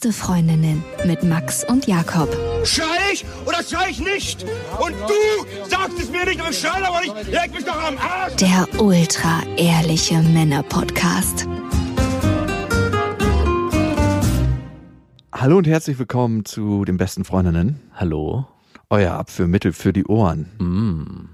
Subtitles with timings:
[0.00, 2.34] Beste Freundinnen mit Max und Jakob.
[2.64, 4.46] Schrei ich oder schrei ich nicht?
[4.80, 7.30] Und du sagst es mir nicht und schrei aber nicht.
[7.30, 8.36] Leg mich doch am Arsch.
[8.36, 11.46] Der ultra ehrliche Männer-Podcast.
[15.34, 17.80] Hallo und herzlich willkommen zu den besten Freundinnen.
[17.94, 18.46] Hallo.
[18.88, 21.28] Euer Abführmittel für die Ohren.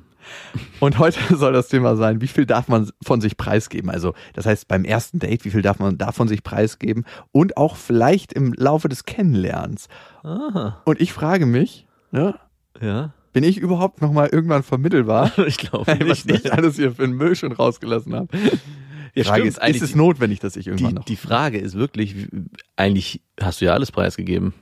[0.81, 3.91] Und heute soll das Thema sein, wie viel darf man von sich preisgeben?
[3.91, 7.05] Also, das heißt, beim ersten Date, wie viel darf man davon sich preisgeben?
[7.33, 9.89] Und auch vielleicht im Laufe des Kennenlernens.
[10.23, 10.81] Aha.
[10.85, 12.35] Und ich frage mich, ne,
[12.81, 13.13] Ja.
[13.33, 15.33] bin ich überhaupt nochmal irgendwann vermittelbar?
[15.47, 16.45] Ich glaube Ey, was nicht.
[16.47, 18.29] ich alles hier für einen Müll schon rausgelassen habe.
[18.37, 19.69] Die Ja, Frage stimmt.
[19.69, 22.29] ist, ist es die- notwendig, dass ich irgendwann Die, noch die Frage ist wirklich, wie-
[22.77, 24.53] eigentlich hast du ja alles preisgegeben.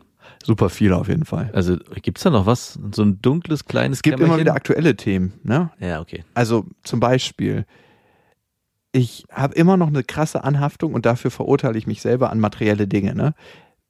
[0.44, 1.50] Super viel auf jeden Fall.
[1.52, 2.78] Also gibt's da noch was?
[2.92, 4.40] So ein dunkles, kleines Es gibt immer Kämmerchen?
[4.46, 5.70] wieder aktuelle Themen, ne?
[5.80, 6.24] Ja, okay.
[6.34, 7.64] Also zum Beispiel,
[8.92, 12.86] ich habe immer noch eine krasse Anhaftung und dafür verurteile ich mich selber an materielle
[12.86, 13.14] Dinge.
[13.14, 13.34] Ne?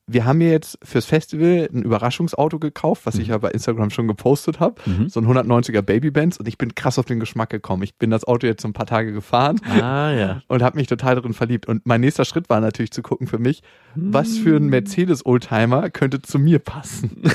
[0.07, 4.07] Wir haben mir jetzt fürs Festival ein Überraschungsauto gekauft, was ich ja bei Instagram schon
[4.07, 4.75] gepostet habe.
[4.85, 5.09] Mhm.
[5.09, 7.83] So ein 190er Babybenz und ich bin krass auf den Geschmack gekommen.
[7.83, 10.43] Ich bin das Auto jetzt so ein paar Tage gefahren Ah, ja.
[10.49, 11.67] und habe mich total darin verliebt.
[11.67, 13.63] Und mein nächster Schritt war natürlich zu gucken für mich,
[13.95, 17.23] was für ein Mercedes-Oldtimer könnte zu mir passen.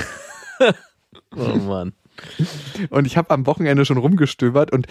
[1.36, 1.92] Oh Mann.
[2.90, 4.86] Und ich habe am Wochenende schon rumgestöbert und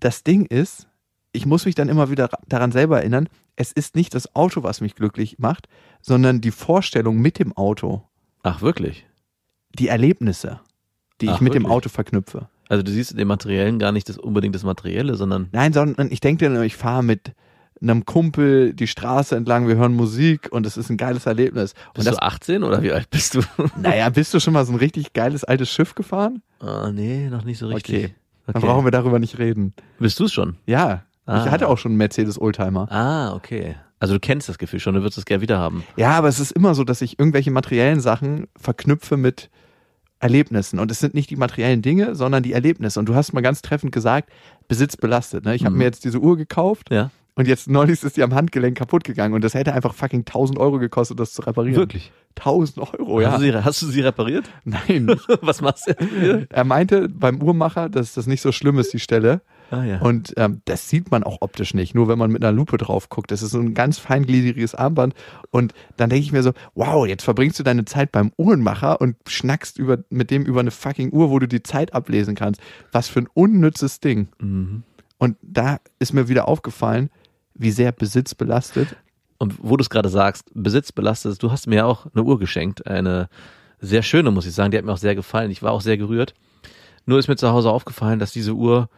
[0.00, 0.88] das Ding ist,
[1.34, 4.80] ich muss mich dann immer wieder daran selber erinnern, es ist nicht das Auto, was
[4.80, 5.68] mich glücklich macht,
[6.00, 8.02] sondern die Vorstellung mit dem Auto,
[8.42, 9.06] Ach, wirklich?
[9.78, 10.60] die Erlebnisse,
[11.20, 11.76] die Ach, ich mit dem wirklich?
[11.76, 12.48] Auto verknüpfe.
[12.68, 16.10] Also du siehst in dem Materiellen gar nicht das unbedingt das Materielle, sondern Nein, sondern
[16.10, 17.32] ich denke dann, ich fahre mit
[17.82, 21.74] einem Kumpel die Straße entlang, wir hören Musik und es ist ein geiles Erlebnis.
[21.88, 23.42] Und bist das, du 18 oder wie alt bist du?
[23.76, 26.42] naja, bist du schon mal so ein richtig geiles altes Schiff gefahren?
[26.60, 28.04] Ah, nee, noch nicht so richtig.
[28.04, 28.14] Okay.
[28.46, 29.74] Dann brauchen wir darüber nicht reden.
[29.98, 30.56] Bist du es schon?
[30.66, 31.44] Ja, Ah.
[31.44, 32.90] ich hatte auch schon einen Mercedes Oldtimer.
[32.92, 33.76] Ah, okay.
[34.00, 35.84] Also du kennst das Gefühl schon, du würdest es gerne wieder haben.
[35.96, 39.48] Ja, aber es ist immer so, dass ich irgendwelche materiellen Sachen verknüpfe mit
[40.20, 40.78] Erlebnissen.
[40.78, 42.98] Und es sind nicht die materiellen Dinge, sondern die Erlebnisse.
[42.98, 44.30] Und du hast mal ganz treffend gesagt,
[44.68, 45.44] Besitz belastet.
[45.44, 45.54] Ne?
[45.54, 45.78] Ich habe Mhm.
[45.78, 47.10] mir jetzt diese Uhr gekauft Ja.
[47.34, 49.34] und jetzt neulich ist die am Handgelenk kaputt gegangen.
[49.34, 51.76] Und das hätte einfach fucking 1000 Euro gekostet, das zu reparieren.
[51.76, 52.10] Wirklich?
[52.36, 53.32] 1000 Euro, ja.
[53.32, 54.44] Hast, du sie, hast du sie repariert?
[54.64, 55.08] Nein.
[55.42, 56.46] Was machst du jetzt hier?
[56.50, 59.42] er meinte beim Uhrmacher, dass das nicht so schlimm ist, die Stelle.
[59.70, 59.98] Ah ja.
[60.00, 63.08] Und ähm, das sieht man auch optisch nicht, nur wenn man mit einer Lupe drauf
[63.08, 63.30] guckt.
[63.30, 65.14] Das ist so ein ganz feingliedriges Armband.
[65.50, 69.16] Und dann denke ich mir so, wow, jetzt verbringst du deine Zeit beim Uhrenmacher und
[69.26, 72.60] schnackst über, mit dem über eine fucking Uhr, wo du die Zeit ablesen kannst.
[72.92, 74.28] Was für ein unnützes Ding.
[74.38, 74.82] mhm.
[75.16, 77.08] Und da ist mir wieder aufgefallen,
[77.54, 78.96] wie sehr Besitz belastet.
[79.38, 82.38] Und wo du es gerade sagst, Besitz belastet, du hast mir ja auch eine Uhr
[82.38, 83.28] geschenkt, eine
[83.80, 85.50] sehr schöne, muss ich sagen, die hat mir auch sehr gefallen.
[85.50, 86.34] Ich war auch sehr gerührt.
[87.06, 88.88] Nur ist mir zu Hause aufgefallen, dass diese Uhr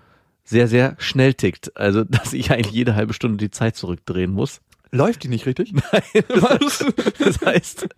[0.46, 1.76] sehr, sehr schnell tickt.
[1.76, 4.62] Also, dass ich eigentlich jede halbe Stunde die Zeit zurückdrehen muss.
[4.92, 5.74] Läuft die nicht richtig?
[6.28, 6.86] Was?
[7.18, 7.88] Das heißt,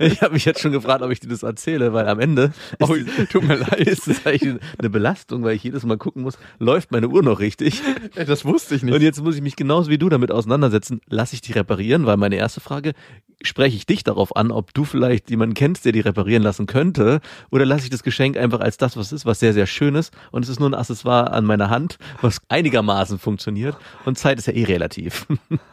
[0.00, 2.94] ich habe mich jetzt schon gefragt, ob ich dir das erzähle, weil am Ende Oh,
[2.94, 3.74] ist, tut mir leid.
[3.86, 7.38] ist es eigentlich eine Belastung, weil ich jedes Mal gucken muss, läuft meine Uhr noch
[7.38, 7.82] richtig?
[8.16, 9.02] Das wusste ich Und nicht.
[9.02, 11.02] jetzt muss ich mich genauso wie du damit auseinandersetzen.
[11.06, 12.06] Lass ich die reparieren?
[12.06, 12.94] Weil meine erste Frage,
[13.42, 17.20] spreche ich dich darauf an, ob du vielleicht jemanden kennst, der die reparieren lassen könnte?
[17.50, 20.12] Oder lasse ich das Geschenk einfach als das, was ist, was sehr, sehr schön ist?
[20.32, 23.76] Und es ist nur ein Accessoire an meiner Hand, was einigermaßen funktioniert.
[24.04, 25.26] Und Zeit ist ja eh relativ.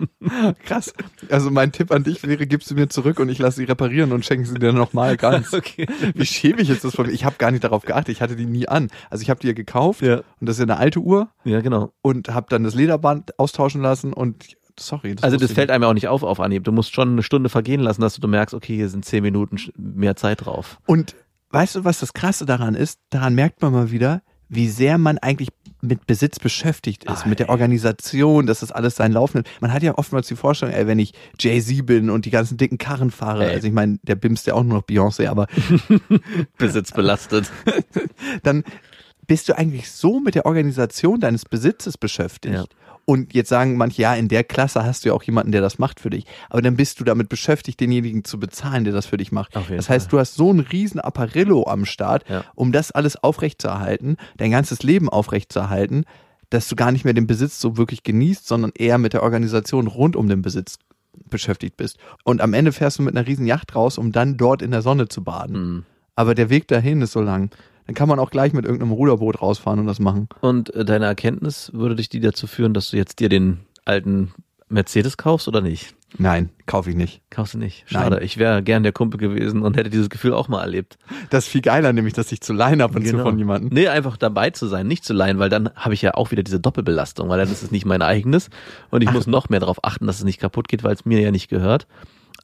[0.66, 0.94] Krass.
[1.30, 4.12] Also mein Tipp an dich wäre, gibst du mir zurück und ich lasse sie reparieren
[4.12, 5.54] und schenke sie dir nochmal ganz.
[5.66, 5.88] Okay.
[6.14, 7.14] Wie schäbig ist das von mir?
[7.14, 8.10] Ich habe gar nicht darauf geachtet.
[8.10, 8.90] Ich hatte die nie an.
[9.10, 10.18] Also ich habe die ja gekauft Ja.
[10.18, 11.94] und das ist ja eine alte Uhr Ja, genau.
[12.02, 15.16] und habe dann das Lederband austauschen lassen und sorry.
[15.16, 16.64] Das Also das fällt einem ja auch nicht auf auf Anhieb.
[16.64, 19.58] Du musst schon eine Stunde vergehen lassen, dass du merkst, okay, hier sind zehn Minuten
[19.78, 20.80] mehr Zeit drauf.
[20.86, 21.16] Und
[21.50, 23.00] weißt du, was das Krasse daran ist?
[23.10, 25.50] Daran merkt man mal wieder, wie sehr man eigentlich
[25.82, 29.48] mit Besitz beschäftigt ist, mit der Organisation, dass das alles seinen Lauf nimmt.
[29.62, 32.78] Man hat ja oftmals die Vorstellung, ey, wenn ich Jay-Z bin und die ganzen dicken
[32.78, 33.56] Karren fahre, Ey.
[33.56, 35.48] also ich meine, der bimst ja auch nur noch Beyoncé, aber
[36.58, 37.52] Besitz belastet.
[38.44, 38.64] dann
[39.28, 42.56] bist du eigentlich so mit der Organisation deines Besitzes beschäftigt.
[42.56, 42.66] Ja.
[43.08, 45.78] Und jetzt sagen manche, ja, in der Klasse hast du ja auch jemanden, der das
[45.78, 46.26] macht für dich.
[46.50, 49.56] Aber dann bist du damit beschäftigt, denjenigen zu bezahlen, der das für dich macht.
[49.78, 52.44] Das heißt, du hast so einen riesen Apparillo am Start, Ja.
[52.56, 56.06] um das alles aufrechtzuerhalten, dein ganzes Leben aufrechtzuerhalten,
[56.50, 59.88] dass du gar nicht mehr den Besitz so wirklich genießt, sondern eher mit der Organisation
[59.88, 60.78] rund um den Besitz
[61.30, 61.98] beschäftigt bist.
[62.24, 64.82] Und am Ende fährst du mit einer riesen Yacht raus, um dann dort in der
[64.82, 65.56] Sonne zu baden.
[65.76, 65.86] Mhm.
[66.16, 67.52] Aber der Weg dahin ist so lang.
[67.86, 70.28] Dann kann man auch gleich mit irgendeinem Ruderboot rausfahren und das machen.
[70.42, 74.34] Und äh, deine Erkenntnis würde dich die dazu führen, dass du jetzt dir den alten
[74.70, 75.94] Mercedes kaufst oder nicht?
[76.18, 77.22] Nein, kaufe ich nicht.
[77.30, 77.84] Kaufst du nicht?
[77.88, 78.16] Schade.
[78.16, 78.26] Nein.
[78.26, 80.98] Ich wäre gern der Kumpel gewesen und hätte dieses Gefühl auch mal erlebt.
[81.30, 83.18] Das ist viel geiler, nämlich, dass ich zu leihen ab und Genau.
[83.20, 83.70] zu von jemandem.
[83.74, 86.42] Nee, einfach dabei zu sein, nicht zu leihen, weil dann habe ich ja auch wieder
[86.42, 88.50] diese Doppelbelastung, weil dann ist es nicht mein eigenes
[88.92, 91.20] und ich muss noch mehr darauf achten, dass es nicht kaputt geht, weil es mir
[91.20, 91.86] ja nicht gehört.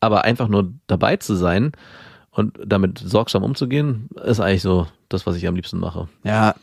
[0.01, 1.71] Aber einfach nur dabei zu sein
[2.29, 6.07] und damit sorgsam umzugehen, ist eigentlich so das, was ich am liebsten mache.
[6.23, 6.55] Ja,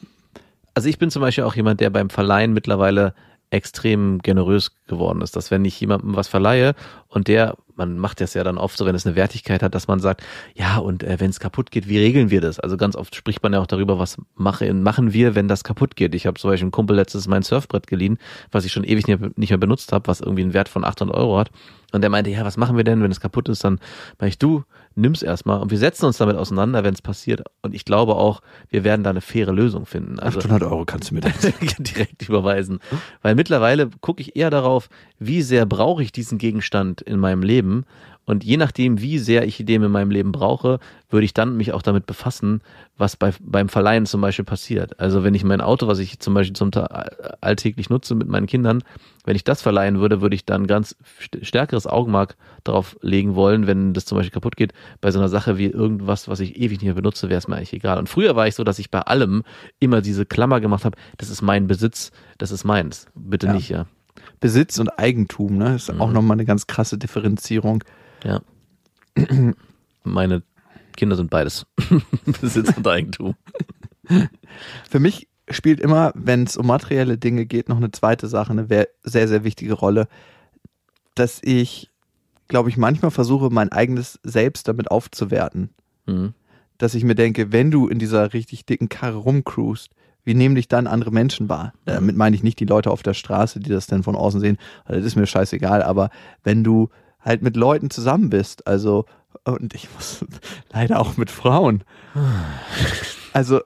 [0.74, 3.14] Also ich bin zum Beispiel auch jemand, der beim Verleihen mittlerweile
[3.50, 6.74] extrem generös geworden ist, dass wenn ich jemandem was verleihe
[7.08, 9.88] und der, man macht das ja dann oft so, wenn es eine Wertigkeit hat, dass
[9.88, 10.22] man sagt,
[10.54, 12.60] ja und äh, wenn es kaputt geht, wie regeln wir das?
[12.60, 15.96] Also ganz oft spricht man ja auch darüber, was mache, machen wir, wenn das kaputt
[15.96, 16.14] geht.
[16.14, 18.18] Ich habe zum Beispiel einem Kumpel letztes mein Surfbrett geliehen,
[18.50, 21.38] was ich schon ewig nicht mehr benutzt habe, was irgendwie einen Wert von 800 Euro
[21.38, 21.50] hat.
[21.92, 23.64] Und der meinte, ja, was machen wir denn, wenn es kaputt ist?
[23.64, 23.80] Dann
[24.18, 24.64] meine ich, du,
[24.94, 27.42] nimm's erstmal und wir setzen uns damit auseinander, wenn es passiert.
[27.62, 30.18] Und ich glaube auch, wir werden da eine faire Lösung finden.
[30.18, 31.20] Also 800 Euro kannst du mir
[31.78, 32.80] direkt überweisen.
[33.22, 37.67] Weil mittlerweile gucke ich eher darauf, wie sehr brauche ich diesen Gegenstand in meinem Leben.
[38.24, 41.72] Und je nachdem, wie sehr ich den in meinem Leben brauche, würde ich dann mich
[41.72, 42.60] auch damit befassen,
[42.98, 45.00] was bei, beim Verleihen zum Beispiel passiert.
[45.00, 46.70] Also wenn ich mein Auto, was ich zum Beispiel zum
[47.40, 48.82] alltäglich nutze mit meinen Kindern,
[49.24, 53.66] wenn ich das verleihen würde, würde ich dann ganz st- stärkeres Augenmerk darauf legen wollen,
[53.66, 54.74] wenn das zum Beispiel kaputt geht.
[55.00, 57.56] Bei so einer Sache wie irgendwas, was ich ewig nicht mehr benutze, wäre es mir
[57.56, 57.98] eigentlich egal.
[57.98, 59.42] Und früher war ich so, dass ich bei allem
[59.80, 63.06] immer diese Klammer gemacht habe, das ist mein Besitz, das ist meins.
[63.14, 63.52] Bitte Ja.
[63.54, 63.86] nicht, ja.
[64.40, 65.76] Besitz und Eigentum, ne?
[65.76, 67.84] Ist auch nochmal eine ganz krasse Differenzierung.
[68.24, 68.40] Ja.
[70.04, 70.42] Meine
[70.96, 71.66] Kinder sind beides.
[72.40, 73.34] Besitz und Eigentum.
[74.88, 78.66] Für mich spielt immer, wenn es um materielle Dinge geht, noch eine zweite Sache eine
[79.02, 80.08] sehr, sehr wichtige Rolle,
[81.14, 81.90] dass ich,
[82.48, 85.70] glaube ich, manchmal versuche, mein eigenes Selbst damit aufzuwerten.
[86.06, 86.34] Mhm.
[86.78, 89.90] Dass ich mir denke, wenn du in dieser richtig dicken Karre rumcruist,
[90.28, 91.72] wie nehmen dich dann andere Menschen wahr?
[91.86, 94.58] Damit meine ich nicht die Leute auf der Straße, die das dann von außen sehen,
[94.86, 96.10] das ist mir scheißegal, aber
[96.44, 99.06] wenn du halt mit Leuten zusammen bist, also,
[99.44, 100.22] und ich muss
[100.70, 101.82] leider auch mit Frauen.
[103.34, 103.60] Also,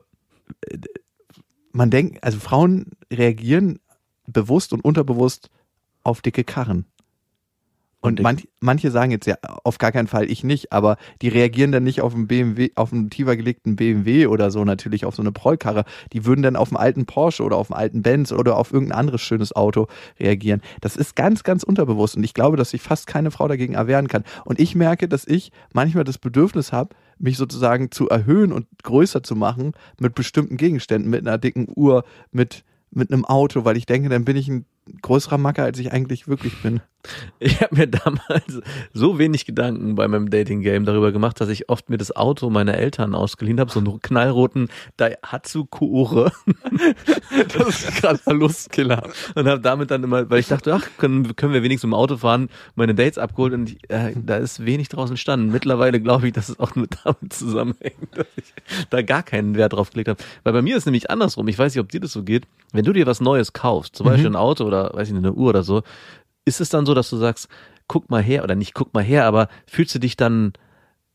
[1.71, 3.79] man denkt, also Frauen reagieren
[4.27, 5.51] bewusst und unterbewusst
[6.03, 6.85] auf dicke Karren.
[8.03, 11.71] Und manch, manche sagen jetzt ja auf gar keinen Fall, ich nicht, aber die reagieren
[11.71, 15.23] dann nicht auf einen BMW, auf einen tiefer gelegten BMW oder so, natürlich auf so
[15.23, 15.85] eine Prollkarre.
[16.13, 18.99] Die würden dann auf einen alten Porsche oder auf einen alten Benz oder auf irgendein
[18.99, 19.87] anderes schönes Auto
[20.19, 20.63] reagieren.
[20.81, 24.09] Das ist ganz, ganz unterbewusst und ich glaube, dass sich fast keine Frau dagegen erwehren
[24.09, 24.25] kann.
[24.45, 29.23] Und ich merke, dass ich manchmal das Bedürfnis habe, mich sozusagen zu erhöhen und größer
[29.23, 32.03] zu machen mit bestimmten Gegenständen, mit einer dicken Uhr,
[32.33, 34.67] mit, mit einem Auto, weil ich denke, dann bin ich ein
[35.03, 36.81] größerer Macker, als ich eigentlich wirklich bin.
[37.41, 38.61] Ich habe mir damals
[38.93, 42.75] so wenig Gedanken bei meinem Dating-Game darüber gemacht, dass ich oft mir das Auto meiner
[42.75, 44.69] Eltern ausgeliehen habe, so einen knallroten
[44.99, 46.31] Daihatsu Kuore
[47.57, 49.03] Das ist gerade ein Lustkiller.
[49.35, 52.19] und habe damit dann immer, weil ich dachte, ach, können, können wir wenigstens im Auto
[52.19, 55.51] fahren, meine Dates abgeholt und ich, äh, da ist wenig draus entstanden.
[55.51, 58.55] Mittlerweile glaube ich, dass es auch nur damit zusammenhängt, dass ich
[58.91, 60.23] da gar keinen Wert drauf gelegt habe.
[60.45, 61.49] Weil bei mir ist nämlich andersrum.
[61.49, 62.47] Ich weiß nicht, ob dir das so geht.
[62.73, 65.35] Wenn du dir was Neues kaufst, zum Beispiel ein Auto oder weiß ich nicht, eine
[65.35, 65.83] Uhr oder so,
[66.45, 67.49] ist es dann so, dass du sagst,
[67.89, 70.53] guck mal her oder nicht guck mal her, aber fühlst du dich dann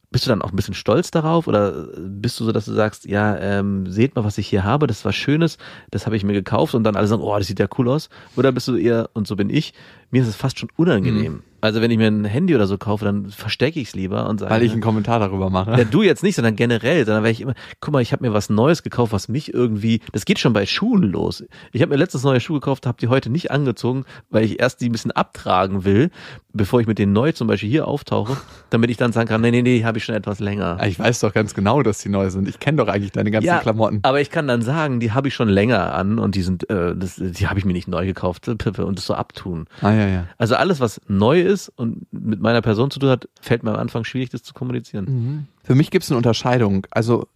[0.09, 3.05] bist du dann auch ein bisschen stolz darauf oder bist du so, dass du sagst,
[3.05, 5.57] ja, ähm, seht mal, was ich hier habe, das was Schönes,
[5.91, 8.09] das habe ich mir gekauft und dann alle sagen, oh, das sieht ja cool aus?
[8.37, 9.73] Oder bist du eher, und so bin ich,
[10.11, 11.41] mir ist es fast schon unangenehm.
[11.59, 14.39] Also wenn ich mir ein Handy oder so kaufe, dann verstecke ich es lieber und
[14.39, 15.71] sage, Weil ich einen Kommentar darüber mache.
[15.71, 18.31] ja, du jetzt nicht, sondern generell, sondern weil ich immer, guck mal, ich habe mir
[18.31, 21.43] was Neues gekauft, was mich irgendwie, das geht schon bei Schuhen los.
[21.73, 24.81] Ich habe mir letztens neue Schuhe gekauft, habe die heute nicht angezogen, weil ich erst
[24.81, 26.11] die ein bisschen abtragen will,
[26.53, 28.37] bevor ich mit denen neu zum Beispiel hier auftauche,
[28.69, 30.77] damit ich dann sagen kann, nee, nee, nee, habe ich schon etwas länger.
[30.85, 32.47] Ich weiß doch ganz genau, dass die neu sind.
[32.47, 33.99] Ich kenne doch eigentlich deine ganzen Klamotten.
[34.03, 36.95] aber ich kann dann sagen, die habe ich schon länger an und die sind, äh,
[36.95, 38.63] das, die habe ich mir nicht neu gekauft und
[38.95, 39.65] das so abtun.
[39.81, 40.27] Ah, ja, ja.
[40.37, 43.79] Also alles, was neu ist und mit meiner Person zu tun hat, fällt mir am
[43.79, 45.47] Anfang schwierig, das zu kommunizieren.
[45.63, 46.85] Für mich gibt es eine Unterscheidung.
[46.91, 47.27] Also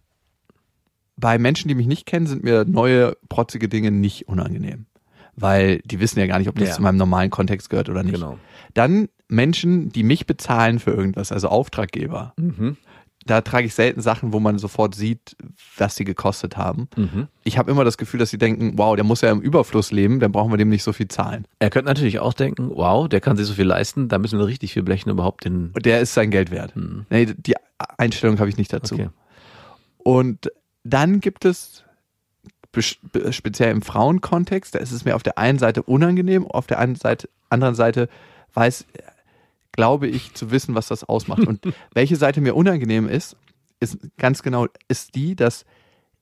[1.16, 4.86] bei Menschen, die mich nicht kennen, sind mir neue, protzige Dinge nicht unangenehm.
[5.34, 6.74] Weil die wissen ja gar nicht, ob das Ja.
[6.74, 8.14] zu meinem normalen Kontext gehört oder nicht.
[8.14, 8.38] Genau.
[8.74, 12.34] Dann Menschen, die mich bezahlen für irgendwas, also Auftraggeber.
[12.36, 12.76] Mhm.
[13.26, 15.36] Da trage ich selten Sachen, wo man sofort sieht,
[15.76, 16.88] was sie gekostet haben.
[16.96, 17.28] Mhm.
[17.44, 20.20] Ich habe immer das Gefühl, dass sie denken, wow, der muss ja im Überfluss leben,
[20.20, 21.46] dann brauchen wir dem nicht so viel zahlen.
[21.58, 24.46] Er könnte natürlich auch denken, wow, der kann sich so viel leisten, da müssen wir
[24.46, 25.72] richtig viel blechen, überhaupt den.
[25.74, 26.74] Der ist sein Geld wert.
[26.74, 27.06] Hm.
[27.10, 27.54] Nee, die
[27.98, 28.94] Einstellung habe ich nicht dazu.
[28.94, 29.08] Okay.
[29.98, 30.50] Und
[30.84, 31.84] dann gibt es
[33.30, 37.00] speziell im Frauenkontext, da ist es mir auf der einen Seite unangenehm, auf der anderen
[37.00, 38.08] Seite, anderen Seite
[38.54, 38.86] weiß,
[39.72, 41.46] glaube ich, zu wissen, was das ausmacht.
[41.46, 41.60] Und
[41.94, 43.36] welche Seite mir unangenehm ist,
[43.80, 45.64] ist ganz genau, ist die, dass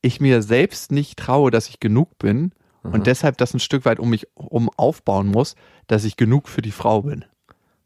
[0.01, 2.51] ich mir selbst nicht traue, dass ich genug bin
[2.83, 2.93] Aha.
[2.93, 5.55] und deshalb das ein Stück weit um mich um aufbauen muss,
[5.87, 7.25] dass ich genug für die Frau bin.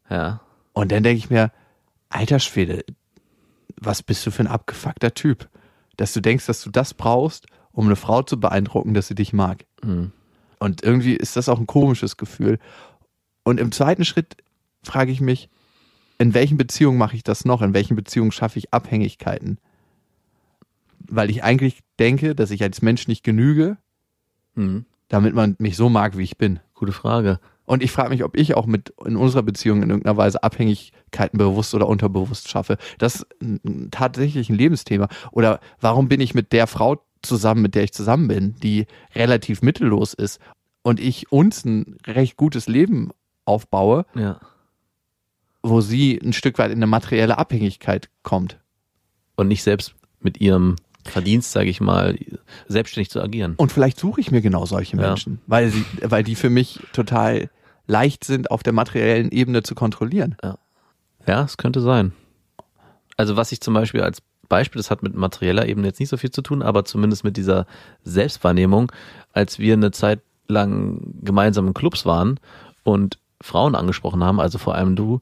[0.08, 0.40] Ja.
[0.72, 1.52] Und dann denke ich mir,
[2.08, 2.84] alter Schwede,
[3.78, 5.48] was bist du für ein abgefuckter Typ?
[5.96, 9.32] Dass du denkst, dass du das brauchst, um eine Frau zu beeindrucken, dass sie dich
[9.32, 9.66] mag.
[9.82, 10.12] Mhm.
[10.58, 12.58] Und irgendwie ist das auch ein komisches Gefühl.
[13.44, 14.36] Und im zweiten Schritt
[14.82, 15.50] frage ich mich,
[16.18, 17.62] in welchen Beziehungen mache ich das noch?
[17.62, 19.58] In welchen Beziehungen schaffe ich Abhängigkeiten?
[21.08, 23.76] Weil ich eigentlich denke, dass ich als Mensch nicht genüge,
[24.54, 24.86] Mhm.
[25.08, 26.60] damit man mich so mag, wie ich bin.
[26.74, 27.38] Gute Frage.
[27.64, 31.36] Und ich frage mich, ob ich auch mit in unserer Beziehung in irgendeiner Weise Abhängigkeiten
[31.38, 32.78] bewusst oder unterbewusst schaffe.
[32.98, 33.26] Das ist
[33.90, 35.08] tatsächlich ein Lebensthema.
[35.32, 39.62] Oder warum bin ich mit der Frau zusammen, mit der ich zusammen bin, die relativ
[39.62, 40.40] mittellos ist
[40.82, 43.10] und ich uns ein recht gutes Leben
[43.44, 44.40] aufbaue, Ja.
[45.68, 48.58] Wo sie ein Stück weit in eine materielle Abhängigkeit kommt.
[49.36, 52.18] Und nicht selbst mit ihrem Verdienst, sage ich mal,
[52.68, 53.54] selbstständig zu agieren.
[53.56, 55.08] Und vielleicht suche ich mir genau solche Ja.
[55.08, 57.50] Menschen, weil sie, weil die für mich total
[57.86, 60.36] leicht sind, auf der materiellen Ebene zu kontrollieren.
[61.26, 62.12] Ja, es könnte sein.
[63.16, 66.16] Also was ich zum Beispiel als Beispiel, das hat mit materieller Ebene jetzt nicht so
[66.16, 67.66] viel zu tun, aber zumindest mit dieser
[68.04, 68.92] Selbstwahrnehmung,
[69.32, 72.38] als wir eine Zeit lang gemeinsam in Clubs waren
[72.84, 75.20] und Frauen angesprochen haben, also vor allem du,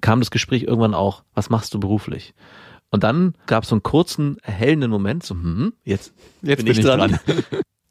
[0.00, 2.34] kam das Gespräch irgendwann auch, was machst du beruflich?
[2.90, 6.12] Und dann gab es so einen kurzen, erhellenden Moment, so, hm, jetzt,
[6.42, 7.18] Jetzt bin, ich dran.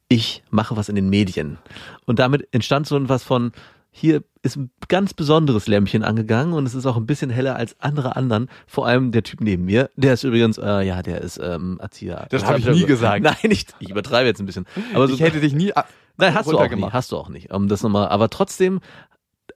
[0.08, 1.58] Ich mache was in den Medien.
[2.06, 3.52] Und damit entstand so was von,
[3.90, 7.76] hier ist ein ganz besonderes Lämpchen angegangen und es ist auch ein bisschen heller als
[7.80, 8.50] andere anderen.
[8.68, 12.28] Vor allem der Typ neben mir, der ist übrigens, äh, ja, der ist ähm, Erzieher.
[12.30, 13.24] Das hab ich nie gesagt.
[13.24, 14.68] Nein, ich, ich übertreibe jetzt ein bisschen.
[14.94, 15.72] Aber so, Ich hätte dich nie
[16.18, 17.52] Nein, hast du auch nicht, hast du auch nicht.
[17.52, 18.80] Um das nochmal, aber trotzdem,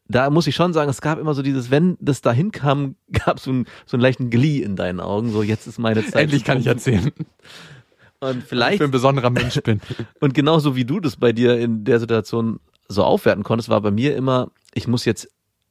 [0.09, 3.37] da muss ich schon sagen, es gab immer so dieses, wenn das dahin kam, gab
[3.37, 6.23] es so, ein, so einen leichten Glee in deinen Augen, so jetzt ist meine Zeit.
[6.23, 7.11] Endlich kann ich erzählen,
[8.19, 9.79] Und ich vielleicht, für ein besonderer Mensch bin.
[10.19, 13.91] und genauso wie du das bei dir in der Situation so aufwerten konntest, war bei
[13.91, 15.29] mir immer, ich muss jetzt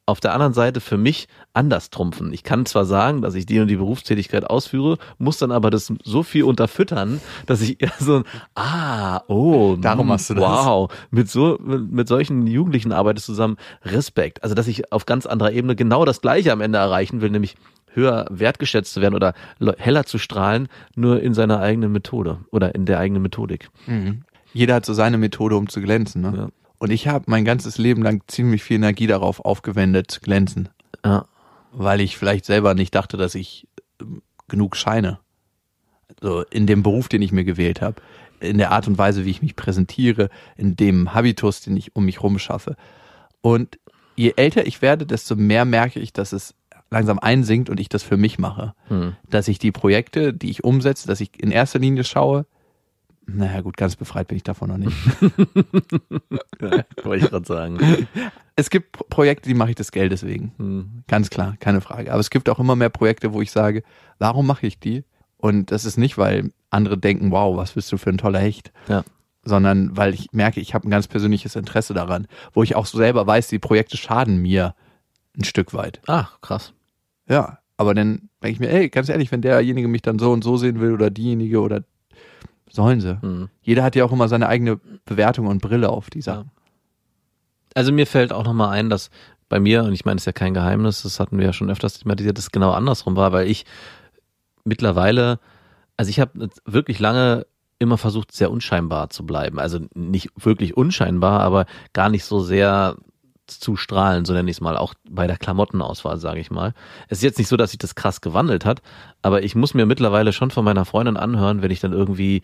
[0.08, 2.32] auf der anderen Seite für mich anders trumpfen.
[2.32, 5.92] Ich kann zwar sagen, dass ich die und die Berufstätigkeit ausführe, muss dann aber das
[6.02, 8.24] so viel unterfüttern, dass ich eher so ein,
[8.54, 10.44] ah, oh, Darum mm, machst du das.
[10.44, 13.56] Wow, mit so, mit, mit solchen Jugendlichen arbeitest du zusammen.
[13.84, 14.42] Respekt.
[14.42, 17.56] Also, dass ich auf ganz anderer Ebene genau das Gleiche am Ende erreichen will, nämlich
[17.92, 22.74] höher wertgeschätzt zu werden oder le- heller zu strahlen, nur in seiner eigenen Methode oder
[22.74, 23.68] in der eigenen Methodik.
[24.54, 26.22] Jeder hat so seine Methode, um zu glänzen.
[26.22, 26.32] Ne?
[26.34, 26.48] Ja.
[26.78, 30.68] Und ich habe mein ganzes Leben lang ziemlich viel Energie darauf aufgewendet, zu glänzen.
[31.04, 31.26] Ja.
[31.72, 33.66] Weil ich vielleicht selber nicht dachte, dass ich
[34.00, 35.18] ähm, genug scheine.
[36.20, 37.96] So in dem Beruf, den ich mir gewählt habe.
[38.40, 42.04] In der Art und Weise, wie ich mich präsentiere, in dem Habitus, den ich um
[42.04, 42.76] mich rum schaffe.
[43.40, 43.78] Und
[44.14, 46.54] je älter ich werde, desto mehr merke ich, dass es
[46.90, 48.74] langsam einsinkt und ich das für mich mache.
[48.88, 49.16] Hm.
[49.28, 52.46] Dass ich die Projekte, die ich umsetze, dass ich in erster Linie schaue,
[53.28, 54.96] naja gut, ganz befreit bin ich davon noch nicht.
[56.60, 57.78] Ja, wollte ich gerade sagen.
[58.56, 60.52] Es gibt Pro- Projekte, die mache ich des Geldes wegen.
[60.58, 61.04] Hm.
[61.06, 62.10] Ganz klar, keine Frage.
[62.10, 63.82] Aber es gibt auch immer mehr Projekte, wo ich sage,
[64.18, 65.04] warum mache ich die?
[65.36, 68.72] Und das ist nicht, weil andere denken, wow, was bist du für ein toller Hecht,
[68.88, 69.04] Ja.
[69.44, 72.98] sondern weil ich merke, ich habe ein ganz persönliches Interesse daran, wo ich auch so
[72.98, 74.74] selber weiß, die Projekte schaden mir
[75.38, 76.00] ein Stück weit.
[76.08, 76.72] Ach, krass.
[77.28, 80.42] Ja, aber dann denke ich mir, ey, ganz ehrlich, wenn derjenige mich dann so und
[80.42, 81.84] so sehen will oder diejenige oder
[82.70, 83.20] sollen sie.
[83.20, 83.48] Hm.
[83.62, 86.50] Jeder hat ja auch immer seine eigene Bewertung und Brille auf die Sachen.
[87.74, 89.10] Also mir fällt auch nochmal ein, dass
[89.48, 91.70] bei mir, und ich meine, es ist ja kein Geheimnis, das hatten wir ja schon
[91.70, 93.64] öfters thematisiert, dass es genau andersrum war, weil ich
[94.64, 95.38] mittlerweile,
[95.96, 97.46] also ich habe wirklich lange
[97.78, 99.58] immer versucht, sehr unscheinbar zu bleiben.
[99.58, 102.96] Also nicht wirklich unscheinbar, aber gar nicht so sehr
[103.50, 106.74] zu strahlen, so nenne ich es mal, auch bei der Klamottenauswahl, sage ich mal.
[107.08, 108.82] Es ist jetzt nicht so, dass sich das krass gewandelt hat,
[109.22, 112.42] aber ich muss mir mittlerweile schon von meiner Freundin anhören, wenn ich dann irgendwie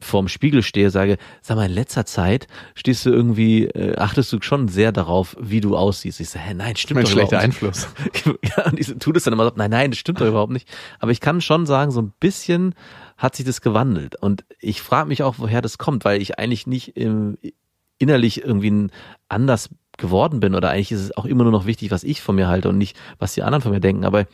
[0.00, 4.38] vorm Spiegel stehe, sage, sag mal, in letzter Zeit stehst du irgendwie, äh, achtest du
[4.40, 6.20] schon sehr darauf, wie du aussiehst.
[6.20, 7.38] Ich sage, hä, nein, stimmt Mein doch schlechter.
[7.38, 7.88] Einfluss.
[8.24, 10.52] ja, und ich so, tu das dann immer so, nein, nein, das stimmt doch überhaupt
[10.52, 10.68] nicht.
[10.98, 12.74] Aber ich kann schon sagen, so ein bisschen
[13.16, 14.14] hat sich das gewandelt.
[14.16, 17.38] Und ich frage mich auch, woher das kommt, weil ich eigentlich nicht im,
[17.98, 18.92] innerlich irgendwie ein
[19.28, 22.36] anders geworden bin oder eigentlich ist es auch immer nur noch wichtig, was ich von
[22.36, 24.04] mir halte und nicht, was die anderen von mir denken.
[24.04, 24.26] Aber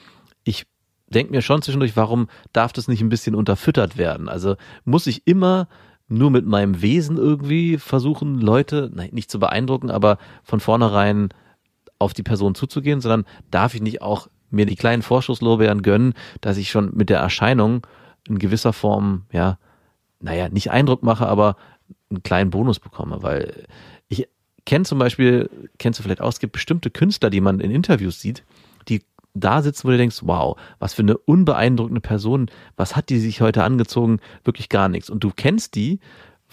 [0.45, 0.67] ich
[1.09, 4.29] denke mir schon zwischendurch, warum darf das nicht ein bisschen unterfüttert werden?
[4.29, 5.69] Also muss ich immer
[6.09, 11.31] nur mit meinem Wesen irgendwie versuchen, Leute, nein, nicht zu beeindrucken, aber von vornherein
[11.99, 16.59] auf die Person zuzugehen, sondern darf ich nicht auch mir die kleinen Vorschusslorbeeren gönnen, dass
[16.59, 17.87] ich schon mit der Erscheinung
[18.29, 19.59] in gewisser Form, ja,
[20.21, 21.57] naja, nicht Eindruck mache, aber
[22.11, 23.67] einen kleinen Bonus bekomme, weil
[24.09, 24.29] ich
[24.67, 28.21] kenne zum Beispiel, kennst du vielleicht auch, es gibt bestimmte Künstler, die man in Interviews
[28.21, 28.45] sieht,
[28.89, 29.03] die
[29.35, 33.41] da sitzen, wo du denkst, wow, was für eine unbeeindruckende Person, was hat die sich
[33.41, 34.21] heute angezogen?
[34.45, 35.11] Wirklich gar nichts.
[35.11, 35.99] Und du kennst die,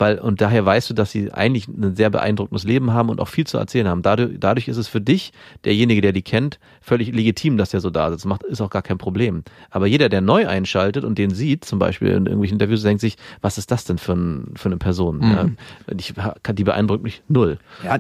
[0.01, 3.27] weil, und daher weißt du, dass sie eigentlich ein sehr beeindruckendes Leben haben und auch
[3.29, 4.01] viel zu erzählen haben.
[4.01, 5.31] Dadurch, dadurch ist es für dich,
[5.63, 8.25] derjenige, der die kennt, völlig legitim, dass der so da sitzt.
[8.25, 9.43] Macht, ist auch gar kein Problem.
[9.69, 13.15] Aber jeder, der neu einschaltet und den sieht, zum Beispiel in irgendwelchen Interviews, denkt sich,
[13.41, 15.17] was ist das denn für, ein, für eine Person?
[15.19, 15.57] Mhm.
[15.87, 16.13] Ja, ich,
[16.55, 17.59] die beeindruckt mich null.
[17.83, 17.99] Ja,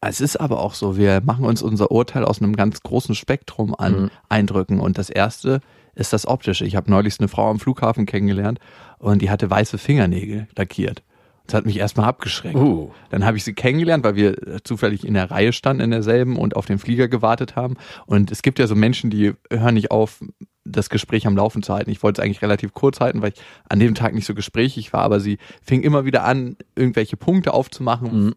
[0.00, 3.74] Es ist aber auch so, wir machen uns unser Urteil aus einem ganz großen Spektrum
[3.74, 4.10] an Mhm.
[4.28, 4.80] Eindrücken.
[4.80, 5.60] Und das erste
[5.94, 6.64] ist das Optische.
[6.64, 8.58] Ich habe neulich eine Frau am Flughafen kennengelernt
[8.98, 11.02] und die hatte weiße Fingernägel lackiert.
[11.46, 12.56] Das hat mich erstmal abgeschreckt.
[12.56, 12.90] Uh.
[13.10, 16.56] Dann habe ich sie kennengelernt, weil wir zufällig in der Reihe standen in derselben und
[16.56, 17.76] auf den Flieger gewartet haben.
[18.06, 20.20] Und es gibt ja so Menschen, die hören nicht auf,
[20.64, 21.90] das Gespräch am Laufen zu halten.
[21.90, 24.92] Ich wollte es eigentlich relativ kurz halten, weil ich an dem Tag nicht so gesprächig
[24.92, 28.34] war, aber sie fing immer wieder an, irgendwelche Punkte aufzumachen.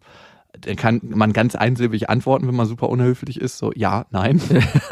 [0.58, 4.42] Dann kann man ganz einsilbig antworten, wenn man super unhöflich ist, so ja, nein.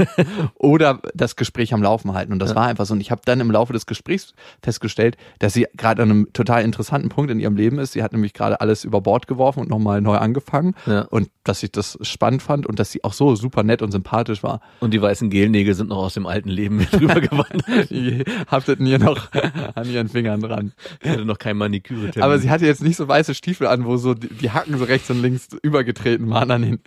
[0.55, 2.31] Oder das Gespräch am Laufen halten.
[2.31, 2.93] Und das war einfach so.
[2.93, 6.63] Und ich habe dann im Laufe des Gesprächs festgestellt, dass sie gerade an einem total
[6.63, 7.93] interessanten Punkt in ihrem Leben ist.
[7.93, 10.75] Sie hat nämlich gerade alles über Bord geworfen und nochmal neu angefangen.
[10.85, 11.01] Ja.
[11.01, 14.43] Und dass ich das spannend fand und dass sie auch so super nett und sympathisch
[14.43, 14.61] war.
[14.79, 17.89] Und die weißen Gelnägel sind noch aus dem alten Leben mit rübergewandert.
[17.91, 19.31] Ihr haftet ihr noch
[19.75, 20.73] an ihren Fingern dran.
[21.01, 22.11] Ich hatte noch kein Maniküre.
[22.21, 24.83] Aber sie hatte jetzt nicht so weiße Stiefel an, wo so die, die Hacken so
[24.85, 26.79] rechts und links übergetreten waren an den.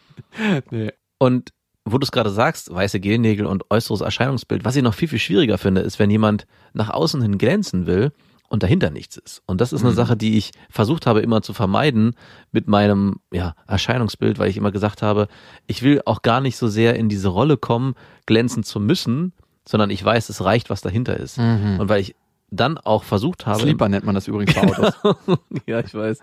[0.70, 0.92] nee.
[1.18, 1.50] Und
[1.84, 5.18] wo du es gerade sagst, weiße Gelnägel und äußeres Erscheinungsbild, was ich noch viel, viel
[5.18, 8.12] schwieriger finde, ist, wenn jemand nach außen hin glänzen will
[8.48, 9.42] und dahinter nichts ist.
[9.46, 12.14] Und das ist eine Sache, die ich versucht habe immer zu vermeiden
[12.52, 15.26] mit meinem ja, Erscheinungsbild, weil ich immer gesagt habe,
[15.66, 17.94] ich will auch gar nicht so sehr in diese Rolle kommen,
[18.26, 19.32] glänzen zu müssen,
[19.66, 21.38] sondern ich weiß, es reicht, was dahinter ist.
[21.80, 22.14] Und weil ich
[22.52, 24.94] dann auch versucht habe, Sleeper nennt man das übrigens bei Autos.
[25.66, 26.20] ja, ich weiß.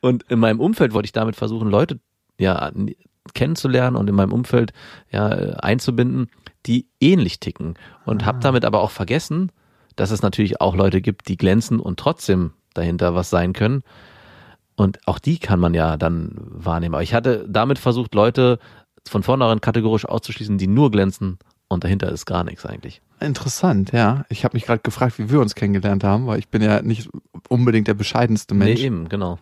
[0.00, 1.98] Und in meinem Umfeld wollte ich damit versuchen, Leute
[2.38, 2.70] ja
[3.34, 4.72] kennenzulernen und in meinem Umfeld
[5.10, 6.30] ja einzubinden,
[6.66, 7.74] die ähnlich ticken.
[8.04, 9.50] Und habe damit aber auch vergessen,
[9.96, 13.82] dass es natürlich auch Leute gibt, die glänzen und trotzdem dahinter was sein können.
[14.76, 16.94] Und auch die kann man ja dann wahrnehmen.
[16.94, 18.58] Aber ich hatte damit versucht, Leute
[19.08, 23.00] von vornherein kategorisch auszuschließen, die nur glänzen und dahinter ist gar nichts eigentlich.
[23.20, 24.24] Interessant, ja.
[24.28, 27.08] Ich habe mich gerade gefragt, wie wir uns kennengelernt haben, weil ich bin ja nicht
[27.48, 28.80] unbedingt der bescheidenste Mensch.
[28.80, 29.38] Nee, eben, genau.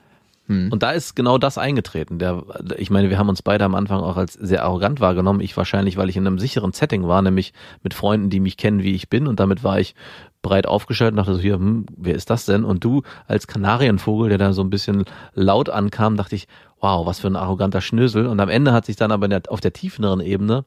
[0.49, 0.73] Hm.
[0.73, 2.19] Und da ist genau das eingetreten.
[2.19, 2.43] Der,
[2.79, 5.41] ich meine, wir haben uns beide am Anfang auch als sehr arrogant wahrgenommen.
[5.41, 8.83] Ich wahrscheinlich, weil ich in einem sicheren Setting war, nämlich mit Freunden, die mich kennen,
[8.83, 9.27] wie ich bin.
[9.27, 9.95] Und damit war ich
[10.41, 12.65] breit aufgestellt und dachte so, hier, hm, wer ist das denn?
[12.65, 16.49] Und du als Kanarienvogel, der da so ein bisschen laut ankam, dachte ich,
[16.81, 18.27] wow, was für ein arroganter Schnösel.
[18.27, 20.65] Und am Ende hat sich dann aber der, auf der tiefeneren Ebene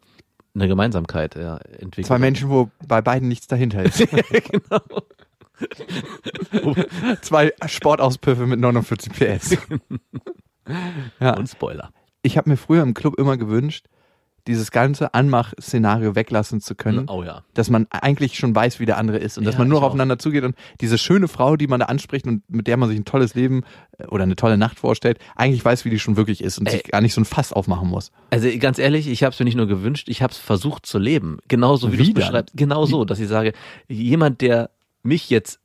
[0.54, 2.08] eine Gemeinsamkeit ja, entwickelt.
[2.08, 4.00] Zwei Menschen, wo bei beiden nichts dahinter ist.
[4.08, 4.82] genau.
[7.22, 9.58] Zwei Sportauspüffe mit 49 PS.
[11.20, 11.38] ja.
[11.38, 11.92] Und Spoiler.
[12.24, 13.88] Ich habe mir früher im Club immer gewünscht,
[14.48, 17.08] dieses ganze Anmach-Szenario weglassen zu können.
[17.10, 17.44] Oh ja.
[17.54, 20.20] Dass man eigentlich schon weiß, wie der andere ist und dass Ja, man nur aufeinander
[20.20, 23.06] zugeht und diese schöne Frau, die man da anspricht und mit der man sich ein
[23.06, 23.64] tolles Leben
[23.98, 26.74] äh, oder eine tolle Nacht vorstellt, eigentlich weiß, wie die schon wirklich ist und Ey.
[26.74, 28.12] sich gar nicht so ein Fass aufmachen muss.
[28.32, 31.00] Also ganz ehrlich, ich habe es mir nicht nur gewünscht, ich habe es versucht zu
[31.00, 31.38] leben.
[31.48, 32.16] Genauso wie, du Wie es dann?
[32.16, 32.58] beschreibst.
[32.58, 33.54] Genau so, dass ich sage,
[33.88, 34.70] jemand, der
[35.04, 35.60] mich jetzt,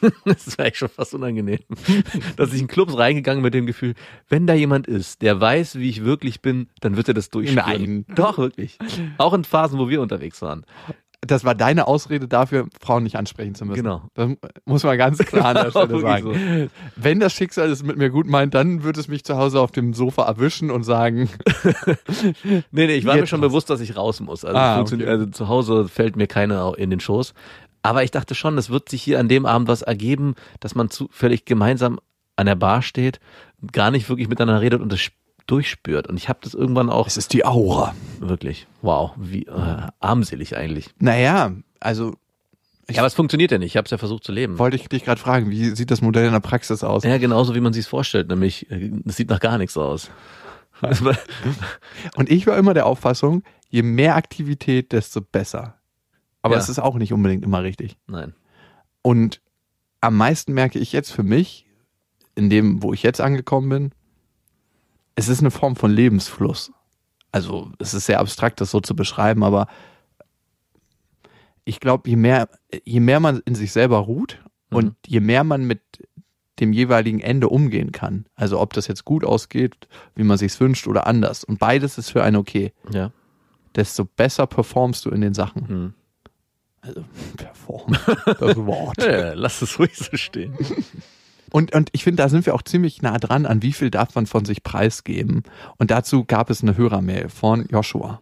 [0.24, 1.58] das wäre eigentlich schon fast unangenehm,
[2.36, 3.94] dass ich in Clubs reingegangen mit dem Gefühl,
[4.28, 7.66] wenn da jemand ist, der weiß, wie ich wirklich bin, dann wird er das durchspüren.
[7.66, 8.04] Nein.
[8.14, 8.78] Doch, wirklich.
[9.18, 10.64] Auch in Phasen, wo wir unterwegs waren.
[11.20, 13.82] Das war deine Ausrede dafür, Frauen nicht ansprechen zu müssen.
[13.82, 14.02] Genau.
[14.14, 14.30] Das
[14.66, 16.70] muss man ganz klar an der Stelle sagen.
[16.94, 19.72] Wenn das Schicksal es mit mir gut meint, dann wird es mich zu Hause auf
[19.72, 21.28] dem Sofa erwischen und sagen,
[22.44, 23.48] Nee, nee, ich war mir schon raus.
[23.50, 24.44] bewusst, dass ich raus muss.
[24.44, 25.04] Also, Ah, okay.
[25.06, 27.34] also zu Hause fällt mir keiner in den Schoß.
[27.82, 30.90] Aber ich dachte schon, es wird sich hier an dem Abend was ergeben, dass man
[30.90, 32.00] zufällig gemeinsam
[32.36, 33.20] an der Bar steht,
[33.72, 35.10] gar nicht wirklich miteinander redet und das
[35.46, 36.06] durchspürt.
[36.06, 37.94] Und ich habe das irgendwann auch es ist die Aura.
[38.20, 40.90] wirklich, wow, wie äh, armselig eigentlich.
[40.98, 42.14] Naja, also
[42.90, 43.72] Ja, aber es funktioniert ja nicht.
[43.72, 44.58] Ich habe es ja versucht zu leben.
[44.58, 47.02] wollte ich dich gerade fragen, wie sieht das Modell in der Praxis aus?
[47.02, 50.10] Ja, genauso wie man sich vorstellt, nämlich äh, es sieht nach gar nichts aus.
[52.16, 55.77] Und ich war immer der Auffassung, je mehr Aktivität, desto besser.
[56.42, 56.60] Aber Ja.
[56.60, 57.98] es ist auch nicht unbedingt immer richtig.
[58.06, 58.34] Nein.
[59.02, 59.40] Und
[60.00, 61.66] am meisten merke ich jetzt für mich,
[62.34, 63.92] in dem, wo ich jetzt angekommen bin,
[65.16, 66.70] es ist eine Form von Lebensfluss.
[67.32, 69.66] Also es ist sehr abstrakt, das so zu beschreiben, aber
[71.64, 72.48] ich glaube, je mehr,
[72.84, 74.94] je mehr man in sich selber ruht und Mhm.
[75.06, 75.80] je mehr man mit
[76.60, 80.86] dem jeweiligen Ende umgehen kann, also ob das jetzt gut ausgeht, wie man sich's wünscht
[80.88, 83.12] oder anders, und beides ist für einen okay, Ja.
[83.76, 85.68] desto besser performst du in den Sachen.
[85.68, 85.94] Hm.
[86.80, 87.04] Also
[87.36, 88.96] perform, das Wort.
[89.02, 89.34] ja.
[89.34, 90.56] Lass es ruhig so stehen.
[91.50, 94.14] Und, und ich finde, da sind wir auch ziemlich nah dran, an wie viel darf
[94.14, 95.44] man von sich preisgeben.
[95.78, 98.20] Und dazu gab es eine Hörermail von Joshua.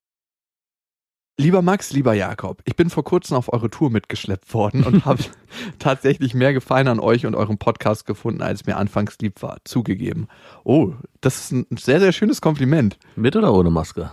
[1.39, 5.23] Lieber Max, lieber Jakob, ich bin vor kurzem auf eure Tour mitgeschleppt worden und habe
[5.79, 9.59] tatsächlich mehr Gefallen an euch und eurem Podcast gefunden, als mir anfangs lieb war.
[9.65, 10.29] Zugegeben.
[10.65, 12.97] Oh, das ist ein sehr, sehr schönes Kompliment.
[13.17, 14.13] Mit oder ohne Maske?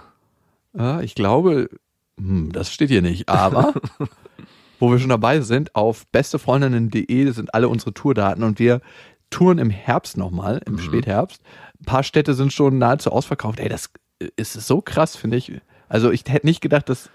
[0.77, 1.69] Ja, ich glaube,
[2.19, 3.73] hm, das steht hier nicht, aber
[4.79, 8.81] wo wir schon dabei sind, auf bestefreundinnen.de sind alle unsere Tourdaten und wir
[9.29, 11.41] touren im Herbst nochmal, im Spätherbst.
[11.79, 13.59] Ein paar Städte sind schon nahezu ausverkauft.
[13.59, 13.89] Ey, das
[14.35, 15.51] ist so krass, finde ich.
[15.89, 17.09] Also ich hätte nicht gedacht, dass,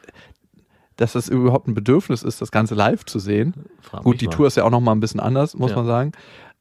[0.96, 3.54] dass das überhaupt ein Bedürfnis ist, das Ganze live zu sehen.
[3.80, 4.32] Frag Gut, die mal.
[4.32, 5.76] Tour ist ja auch nochmal ein bisschen anders, muss Ja.
[5.76, 6.12] man sagen.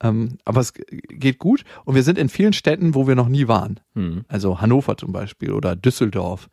[0.04, 3.48] Ähm, aber es geht gut und wir sind in vielen Städten, wo wir noch nie
[3.48, 3.80] waren.
[3.96, 4.26] Hm.
[4.28, 6.50] Also Hannover zum Beispiel oder Düsseldorf.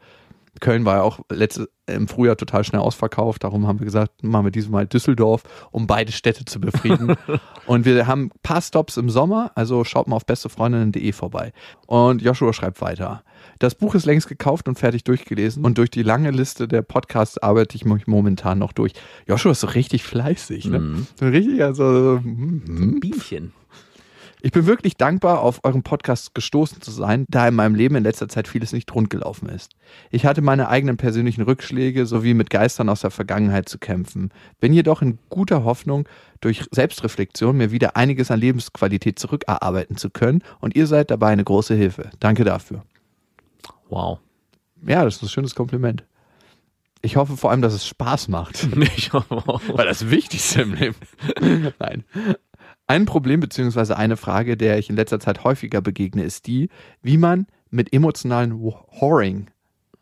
[0.61, 3.45] Köln war ja auch letzte, im Frühjahr total schnell ausverkauft.
[3.45, 7.17] Darum haben wir gesagt, machen wir diesmal Düsseldorf, um beide Städte zu befrieden.
[7.67, 11.53] und wir haben ein paar Stops im Sommer, also schaut mal auf bestefreundinnen.de vorbei.
[11.87, 13.25] Und Joshua schreibt weiter.
[13.59, 17.39] Das Buch ist längst gekauft und fertig durchgelesen und durch die lange Liste der Podcasts
[17.39, 18.93] arbeite ich mich momentan noch durch.
[19.27, 20.79] Joshua ist so richtig fleißig, ne?
[20.79, 21.07] Mhm.
[21.19, 23.01] So richtig, also, mhm.
[23.01, 23.53] Bienchen.
[24.45, 28.05] Ich bin wirklich dankbar, auf euren Podcast gestoßen zu sein, da in meinem Leben in
[28.05, 29.73] letzter Zeit vieles nicht rund gelaufen ist.
[30.11, 34.75] Ich hatte meine eigenen persönlichen Rückschläge sowie mit Geistern aus der Vergangenheit zu kämpfen, bin
[34.75, 36.07] jedoch in guter Hoffnung,
[36.43, 41.45] durch Selbstreflexion mir wieder einiges an Lebensqualität zurückerarbeiten zu können und ihr seid dabei eine
[41.45, 42.11] große Hilfe.
[42.21, 42.85] Danke dafür.
[43.89, 44.19] Wow.
[44.87, 46.05] Ja, das ist ein schönes Kompliment.
[47.01, 48.69] Ich hoffe vor allem, dass es Spaß macht.
[48.97, 49.63] Ich, wow.
[49.69, 50.97] Weil das Wichtigste im Leben.
[51.79, 52.05] Nein.
[52.87, 56.69] Ein Problem beziehungsweise eine Frage, der ich in letzter Zeit häufiger begegne, ist die,
[57.01, 59.51] wie man mit emotionalen Whoring,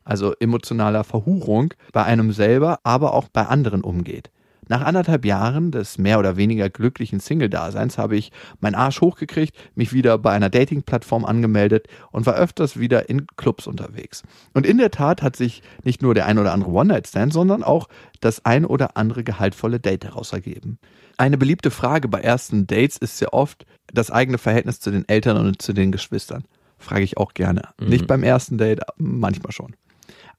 [0.04, 4.30] also emotionaler Verhurung, bei einem selber, aber auch bei anderen umgeht.
[4.72, 9.92] Nach anderthalb Jahren des mehr oder weniger glücklichen Single-Daseins habe ich meinen Arsch hochgekriegt, mich
[9.92, 14.22] wieder bei einer Dating-Plattform angemeldet und war öfters wieder in Clubs unterwegs.
[14.54, 17.86] Und in der Tat hat sich nicht nur der ein oder andere One-Night-Stand, sondern auch
[18.20, 20.78] das ein oder andere gehaltvolle Date daraus ergeben.
[21.18, 25.36] Eine beliebte Frage bei ersten Dates ist ja oft das eigene Verhältnis zu den Eltern
[25.36, 26.44] und zu den Geschwistern.
[26.78, 27.68] Frage ich auch gerne.
[27.78, 29.76] Nicht beim ersten Date, manchmal schon.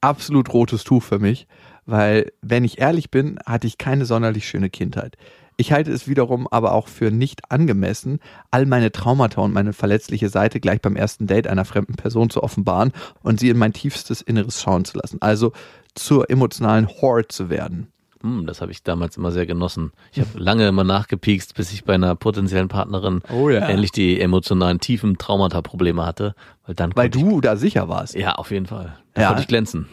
[0.04, 1.48] Absolut rotes Tuch für mich,
[1.86, 5.16] weil, wenn ich ehrlich bin, hatte ich keine sonderlich schöne Kindheit.
[5.56, 8.20] Ich halte es wiederum aber auch für nicht angemessen,
[8.52, 12.44] all meine Traumata und meine verletzliche Seite gleich beim ersten Date einer fremden Person zu
[12.44, 15.22] offenbaren und sie in mein tiefstes Inneres schauen zu lassen.
[15.22, 15.54] Also
[15.96, 17.93] zur emotionalen Whore zu werden.
[18.24, 19.92] Hm, das habe ich damals immer sehr genossen.
[20.14, 23.60] Ich habe lange immer nachgepiekst, bis ich bei einer potenziellen Partnerin Oh ja.
[23.68, 26.34] endlich die emotionalen tiefen Traumata-Probleme hatte.
[26.66, 28.16] Weil dann Weil du da sicher warst.
[28.16, 28.98] Ich, ja, auf jeden Fall.
[29.14, 29.28] Da Ja.
[29.28, 29.88] konnte ich glänzen.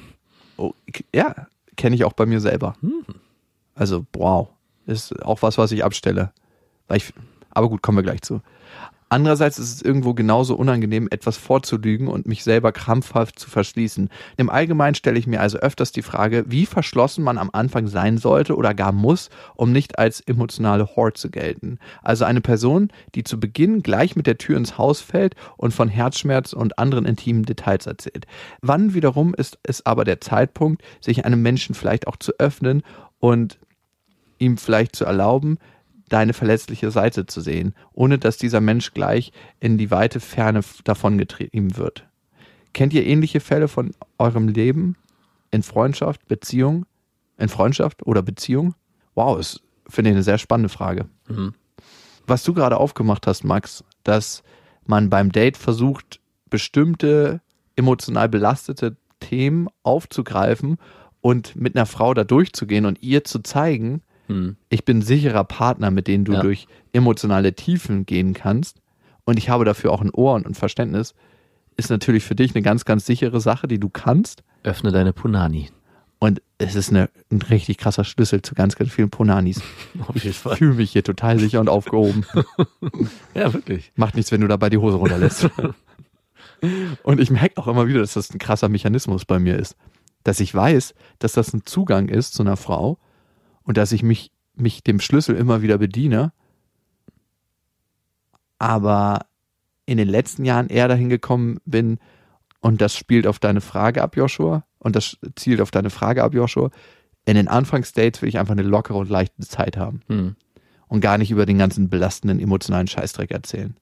[0.57, 0.73] Oh,
[1.15, 1.35] ja,
[1.77, 2.77] kenne ich auch bei mir selber.
[3.75, 4.49] Also, wow.
[4.87, 6.33] Ist auch was, was ich abstelle.
[6.93, 7.13] Ich,
[7.51, 8.41] aber gut, kommen wir gleich zu.
[9.13, 14.09] Andererseits ist es irgendwo genauso unangenehm, etwas vorzulügen und mich selber krampfhaft zu verschließen.
[14.37, 18.19] Im Allgemeinen stelle ich mir also öfters die Frage, wie verschlossen man am Anfang sein
[18.19, 21.81] sollte oder gar muss, um nicht als emotionale Whore zu gelten.
[22.03, 25.89] Also eine Person, die zu Beginn gleich mit der Tür ins Haus fällt und von
[25.89, 28.27] Herzschmerz und anderen intimen Details erzählt.
[28.63, 32.85] Wann wiederum ist es aber der Zeitpunkt, sich einem Menschen vielleicht auch zu öffnen
[33.19, 33.59] und
[34.39, 35.59] ihm vielleicht zu erlauben,
[36.11, 41.77] deine verletzliche Seite zu sehen, ohne dass dieser Mensch gleich in die weite Ferne davongetrieben
[41.77, 42.07] wird.
[42.75, 44.97] Kennt ihr ähnliche Fälle von eurem Leben
[45.51, 46.85] in Freundschaft, Beziehung,
[47.39, 48.75] in Freundschaft oder Beziehung?
[49.15, 51.07] Wow, ist, finde ich, eine sehr spannende Frage.
[51.29, 51.55] Mhm.
[52.27, 54.43] Was du gerade aufgemacht hast, Max, dass
[54.85, 57.41] man beim Date versucht, bestimmte
[57.77, 60.79] emotional belastete Themen aufzugreifen
[61.21, 64.57] und mit einer Frau da durchzugehen und ihr zu zeigen, Hm.
[64.69, 66.41] ich bin ein sicherer Partner, mit dem du Ja.
[66.43, 68.81] durch emotionale Tiefen gehen kannst
[69.25, 71.15] und ich habe dafür auch ein Ohr und ein Verständnis,
[71.77, 74.43] ist natürlich für dich eine ganz, ganz sichere Sache, die du kannst.
[74.63, 75.69] Öffne deine Punani.
[76.19, 79.63] Und es ist eine, ein richtig krasser Schlüssel zu ganz, ganz vielen Ponanis.
[80.07, 80.57] Auf jeden Ich Fall.
[80.57, 82.27] fühle mich hier total sicher und aufgehoben.
[83.35, 83.93] Ja, wirklich.
[83.97, 85.49] Macht nichts, wenn du dabei die Hose runterlässt.
[87.03, 89.77] und ich merke auch immer wieder, dass das ein krasser Mechanismus bei mir ist.
[90.25, 92.99] Dass ich weiß, dass das ein Zugang ist zu einer Frau
[93.71, 96.33] und dass ich mich, mich dem Schlüssel immer wieder bediene.
[98.59, 99.27] Aber
[99.87, 102.01] in den letzten Jahren eher dahin gekommen bin,
[102.59, 106.35] und das spielt auf deine Frage ab, Joshua, und das zielt auf deine Frage ab,
[106.35, 106.73] Joshua.
[107.25, 110.35] In den Anfangsdates will ich einfach eine lockere und leichte Zeit haben Hm.
[110.89, 113.77] und gar nicht über den ganzen belastenden emotionalen Scheißdreck erzählen.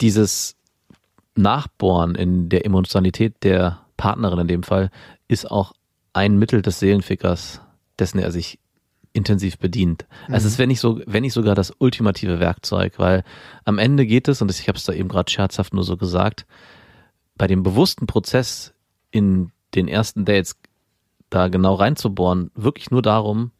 [0.00, 0.54] Dieses
[1.34, 4.92] Nachbohren in der Emotionalität der Partnerin in dem Fall
[5.26, 5.72] ist auch
[6.12, 7.62] ein Mittel des Seelenfickers,
[7.98, 8.60] dessen er sich
[9.14, 10.06] intensiv bedient.
[10.28, 13.24] Es ist, wenn nicht so, wenn nicht sogar das ultimative Werkzeug, weil
[13.64, 16.46] am Ende geht es, und ich habe es da eben gerade scherzhaft nur so gesagt,
[17.36, 18.74] bei dem bewussten Prozess
[19.10, 20.56] in den ersten Dates
[21.30, 23.52] da genau reinzubohren, wirklich nur darum,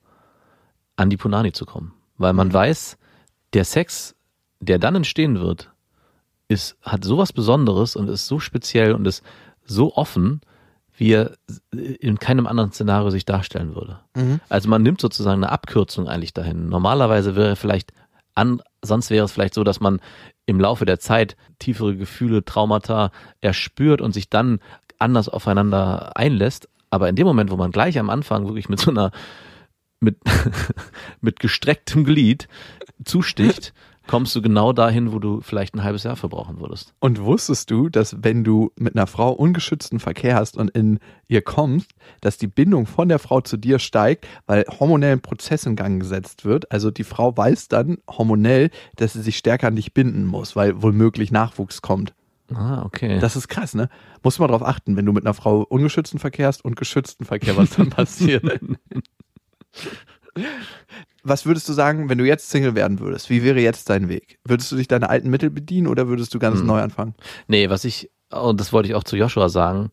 [0.97, 1.95] an die Punani zu kommen.
[2.19, 2.99] Weil man weiß,
[3.53, 4.17] der Sex,
[4.61, 5.71] der dann entstehen wird,
[6.49, 9.23] ist, hat sowas Besonderes und ist so speziell und ist
[9.65, 10.41] so offen,
[10.97, 11.37] wie er
[11.73, 14.01] in keinem anderen Szenario sich darstellen würde.
[14.49, 16.69] Also man nimmt sozusagen eine Abkürzung eigentlich dahin.
[16.69, 17.93] Normalerweise wäre vielleicht
[18.35, 20.01] An, sonst wäre es vielleicht so, dass man
[20.47, 24.61] im Laufe der Zeit tiefere Gefühle, Traumata erspürt und sich dann
[24.99, 26.69] anders aufeinander einlässt.
[26.91, 29.11] Aber in dem Moment, wo man gleich am Anfang wirklich mit so einer,
[30.01, 30.19] mit,
[31.21, 32.49] mit gestrecktem Glied
[33.05, 33.75] zusticht,
[34.07, 36.95] kommst du genau dahin, wo du vielleicht ein halbes Jahr verbrauchen würdest.
[37.01, 41.43] Und wusstest du, dass wenn du mit einer Frau ungeschützten Verkehr hast und in ihr
[41.43, 41.91] kommst,
[42.21, 46.01] dass die Bindung von der Frau zu dir steigt, weil hormonell ein Prozess in Gang
[46.01, 46.71] gesetzt wird?
[46.71, 50.83] Also die Frau weiß dann hormonell, dass sie sich stärker an dich binden muss, weil
[50.83, 52.15] womöglich Nachwuchs kommt.
[52.53, 53.19] Ah, okay.
[53.21, 53.89] Das ist krass, ne?
[54.23, 57.57] Muss man drauf achten, wenn du mit einer Frau ungeschützten Verkehr hast und geschützten Verkehr,
[57.57, 58.45] was dann passiert.
[61.23, 63.31] Was würdest du sagen, wenn du jetzt Single werden würdest?
[63.31, 64.39] Wie wäre jetzt dein Weg?
[64.45, 66.67] Würdest du dich deine alten Mittel bedienen oder würdest du ganz Hm.
[66.67, 67.15] neu anfangen?
[67.49, 69.91] Nee, was ich, und das wollte ich auch zu Joshua sagen,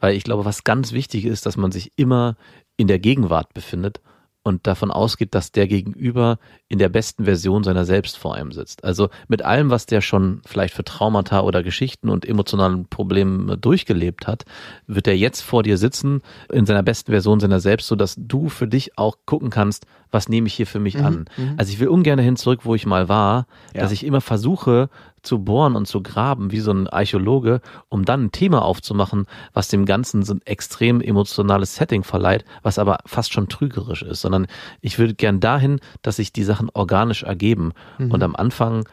[0.00, 2.36] weil ich glaube, was ganz wichtig ist, dass man sich immer
[2.76, 4.00] in der Gegenwart befindet
[4.44, 8.84] und davon ausgeht, dass der Gegenüber in der besten Version seiner selbst vor einem sitzt.
[8.84, 14.26] Also mit allem, was der schon vielleicht für Traumata oder Geschichten und emotionalen Probleme durchgelebt
[14.26, 14.44] hat,
[14.86, 16.20] wird er jetzt vor dir sitzen
[16.52, 20.28] in seiner besten Version seiner selbst, so dass du für dich auch gucken kannst, was
[20.28, 21.24] nehme ich hier für mich an.
[21.56, 23.80] Also ich will ungern dahin zurück, wo ich mal war, Ja.
[23.80, 24.90] dass ich immer versuche
[25.26, 29.68] zu bohren und zu graben, wie so ein Archäologe, um dann ein Thema aufzumachen, was
[29.68, 34.46] dem Ganzen so ein extrem emotionales Setting verleiht, was aber fast schon trügerisch ist, sondern
[34.80, 37.72] ich würde gern dahin, dass sich die Sachen organisch ergeben.
[38.12, 38.88] Und am Anfang,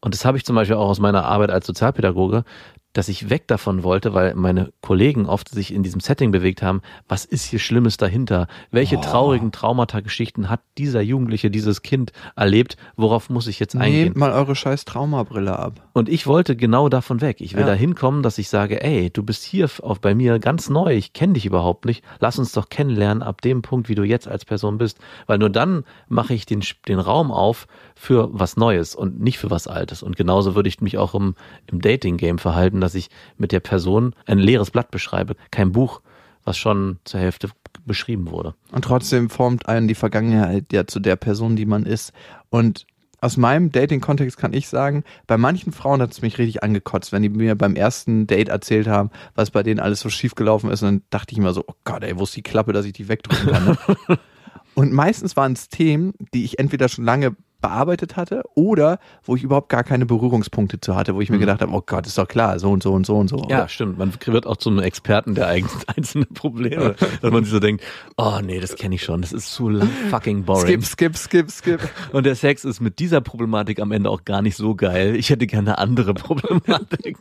[0.00, 2.44] und das habe ich zum Beispiel auch aus meiner Arbeit als Sozialpädagoge,
[2.92, 6.82] dass ich weg davon wollte, weil meine Kollegen oft sich in diesem Setting bewegt haben.
[7.08, 8.48] Was ist hier Schlimmes dahinter?
[8.72, 12.76] Welche traurigen Traumata-Geschichten hat dieser Jugendliche, dieses Kind erlebt?
[12.96, 14.04] Worauf muss ich jetzt eingehen?
[14.04, 15.88] Nehmt mal eure scheiß Traumabrille ab.
[15.92, 17.40] Und ich wollte genau davon weg.
[17.40, 17.68] Ich will Ja.
[17.68, 21.12] da hinkommen, dass ich sage, ey, du bist hier auf bei mir ganz neu, ich
[21.12, 22.02] kenne dich überhaupt nicht.
[22.18, 24.98] Lass uns doch kennenlernen ab dem Punkt, wie du jetzt als Person bist.
[25.26, 29.50] Weil nur dann mache ich den, den Raum auf für was Neues und nicht für
[29.50, 30.02] was Altes.
[30.02, 31.34] Und genauso würde ich mich auch im,
[31.66, 36.00] im Dating-Game verhalten, dass ich mit der Person ein leeres Blatt beschreibe, kein Buch,
[36.44, 37.50] was schon zur Hälfte
[37.84, 38.54] beschrieben wurde.
[38.72, 42.12] Und trotzdem formt einen die Vergangenheit ja zu der Person, die man ist.
[42.48, 42.86] Und
[43.20, 47.22] aus meinem Dating-Kontext kann ich sagen, bei manchen Frauen hat es mich richtig angekotzt, wenn
[47.22, 50.82] die mir beim ersten Date erzählt haben, was bei denen alles so schief gelaufen ist.
[50.82, 52.94] Und dann dachte ich immer so, oh Gott, ey, wo ist die Klappe, dass ich
[52.94, 53.66] die wegdrücken kann.
[53.66, 54.18] Ne?
[54.74, 59.42] Und meistens waren es Themen, die ich entweder schon lange bearbeitet hatte oder wo ich
[59.42, 62.28] überhaupt gar keine Berührungspunkte zu hatte, wo ich mir gedacht habe, oh Gott, ist doch
[62.28, 63.46] klar, so und so und so und so.
[63.48, 63.98] Ja, stimmt.
[63.98, 66.94] Man wird auch zu einem Experten der eigenen einzelnen Probleme.
[67.20, 67.84] Dass man sich so denkt,
[68.16, 69.20] oh nee, das kenne ich schon.
[69.20, 70.82] Das ist so lang fucking boring.
[70.82, 71.80] Skip, skip, skip, skip.
[72.12, 75.16] Und der Sex ist mit dieser Problematik am Ende auch gar nicht so geil.
[75.16, 77.18] Ich hätte gerne andere Problematik.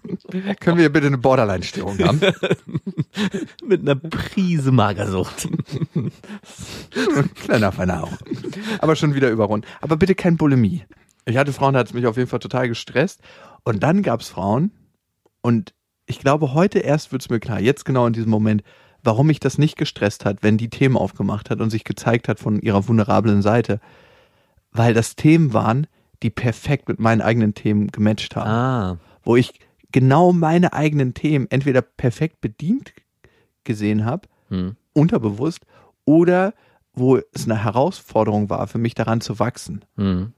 [0.59, 2.21] Können wir bitte eine Borderline-Störung haben?
[3.65, 5.47] mit einer Prise Magersucht.
[7.43, 8.17] Kleiner Feiner auch.
[8.79, 9.65] Aber schon wieder überrund.
[9.81, 10.83] Aber bitte kein Bulimie.
[11.25, 13.21] Ich hatte Frauen, da hat es mich auf jeden Fall total gestresst.
[13.63, 14.71] Und dann gab es Frauen,
[15.41, 15.73] und
[16.05, 18.63] ich glaube, heute erst wird es mir klar, jetzt genau in diesem Moment,
[19.03, 22.39] warum mich das nicht gestresst hat, wenn die Themen aufgemacht hat und sich gezeigt hat
[22.39, 23.79] von ihrer vulnerablen Seite.
[24.71, 25.87] Weil das Themen waren,
[26.21, 29.59] die perfekt mit meinen eigenen Themen gematcht haben Ah, wo ich
[29.91, 32.93] genau meine eigenen Themen entweder perfekt bedient
[33.63, 34.75] gesehen habe, hm.
[34.93, 35.65] unterbewusst,
[36.05, 36.53] oder
[36.99, 39.83] wo es eine Herausforderung war, für mich daran zu wachsen.
[39.95, 40.33] Hm.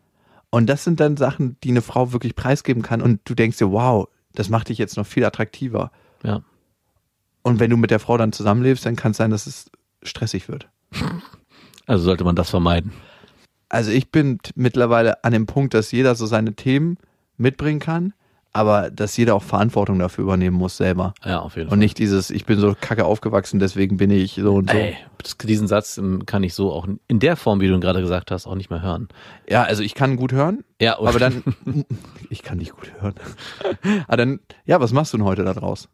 [0.49, 3.71] Und das sind dann Sachen, die eine Frau wirklich preisgeben kann und du denkst dir,
[3.71, 5.91] wow, das macht dich jetzt noch viel attraktiver.
[6.23, 6.41] ja.
[7.43, 9.71] Und wenn du mit der Frau dann zusammenlebst, dann kann es sein, dass es
[10.03, 10.69] stressig wird.
[11.87, 12.93] Also sollte man das vermeiden.
[13.67, 16.97] Also ich bin mittlerweile an dem Punkt, dass jeder so seine Themen
[17.37, 18.13] mitbringen kann,
[18.53, 21.13] aber dass jeder auch Verantwortung dafür übernehmen muss selber.
[21.23, 21.77] Ja, auf jeden Und Fall.
[21.79, 24.77] nicht dieses, ich bin so kacke aufgewachsen, deswegen bin ich so und so.
[24.77, 24.97] Ey,
[25.43, 28.31] diesen Satz ähm, kann ich so auch in der Form, wie du ihn gerade gesagt
[28.31, 29.07] hast, auch nicht mehr hören.
[29.49, 31.43] Ja, also ich kann gut hören, Ja, aber dann,
[32.29, 33.15] ich kann nicht gut hören.
[34.07, 35.87] Aber dann, ja, was machst du denn heute da draus?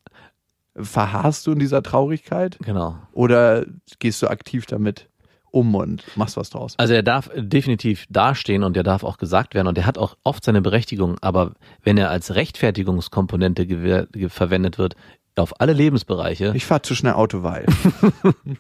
[0.76, 2.98] Verharrst du in dieser Traurigkeit genau.
[3.12, 3.66] oder
[4.00, 5.10] gehst du aktiv damit
[5.52, 6.76] um und machst was draus?
[6.78, 10.18] Also er darf definitiv dastehen und er darf auch gesagt werden und er hat auch
[10.24, 14.96] oft seine Berechtigung, aber wenn er als Rechtfertigungskomponente verwendet wird
[15.36, 17.68] auf alle Lebensbereiche, Ich fahr zu schnell Auto, weil.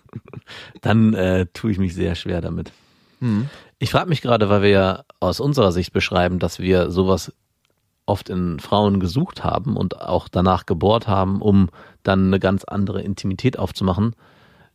[0.82, 2.72] dann äh, tue ich mich sehr schwer damit.
[3.80, 7.34] Ich frage mich gerade, weil wir ja aus unserer Sicht beschreiben, dass wir sowas
[8.06, 11.70] oft in Frauen gesucht haben und auch danach gebohrt haben, um
[12.04, 14.16] dann eine ganz andere Intimität aufzumachen,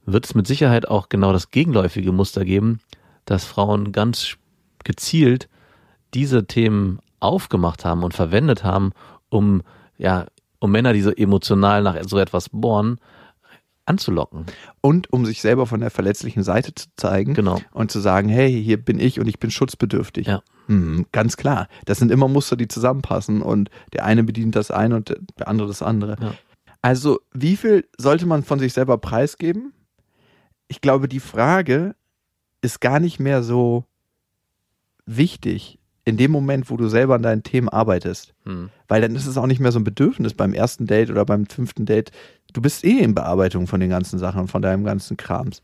[0.05, 2.81] wird es mit Sicherheit auch genau das gegenläufige Muster geben,
[3.25, 4.37] dass Frauen ganz
[4.85, 5.49] gezielt
[6.15, 8.93] diese Themen aufgemacht haben und verwendet haben,
[9.29, 9.63] um
[9.97, 10.27] ja,
[10.59, 12.99] um Männer, die so emotional nach so etwas bohren,
[13.85, 14.47] anzulocken.
[14.81, 17.61] Und um sich selber von der verletzlichen Seite zu zeigen Genau.
[17.73, 20.27] und zu sagen, hey, hier bin ich und ich bin schutzbedürftig.
[20.27, 20.43] Ja.
[20.69, 21.69] Mhm, ganz klar.
[21.85, 25.69] Das sind immer Muster, die zusammenpassen und der eine bedient das eine und der andere
[25.69, 26.17] das andere.
[26.21, 26.35] Ja.
[26.81, 29.73] Also, wie viel sollte man von sich selber preisgeben?
[30.69, 31.95] Ich glaube, die Frage
[32.61, 33.85] ist gar nicht mehr so
[35.05, 38.35] wichtig in dem Moment, wo du selber an deinen Themen arbeitest.
[38.45, 38.71] Hm.
[38.89, 41.47] Weil dann ist es auch nicht mehr so ein Bedürfnis beim ersten Date oder beim
[41.47, 42.11] fünften Date.
[42.53, 45.63] Du bist eh in Bearbeitung von den ganzen Sachen, von deinem ganzen Krams.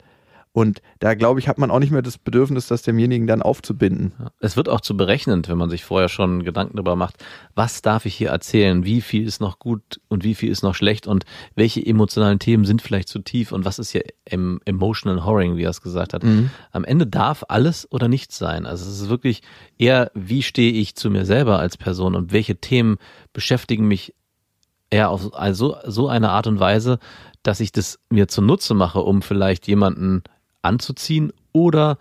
[0.52, 4.12] Und da glaube ich, hat man auch nicht mehr das Bedürfnis, das demjenigen dann aufzubinden.
[4.40, 7.22] Es wird auch zu berechnend, wenn man sich vorher schon Gedanken darüber macht,
[7.54, 10.74] was darf ich hier erzählen, wie viel ist noch gut und wie viel ist noch
[10.74, 15.24] schlecht und welche emotionalen Themen sind vielleicht zu tief und was ist hier im emotional
[15.24, 16.24] Horroring, wie er es gesagt hat.
[16.72, 18.66] Am Ende darf alles oder nichts sein.
[18.66, 19.42] Also es ist wirklich
[19.78, 22.96] eher, wie stehe ich zu mir selber als Person und welche Themen
[23.32, 24.14] beschäftigen mich
[24.90, 26.98] eher auf also so eine Art und Weise,
[27.42, 30.22] dass ich das mir zunutze mache, um vielleicht jemanden
[30.62, 31.98] anzuziehen oder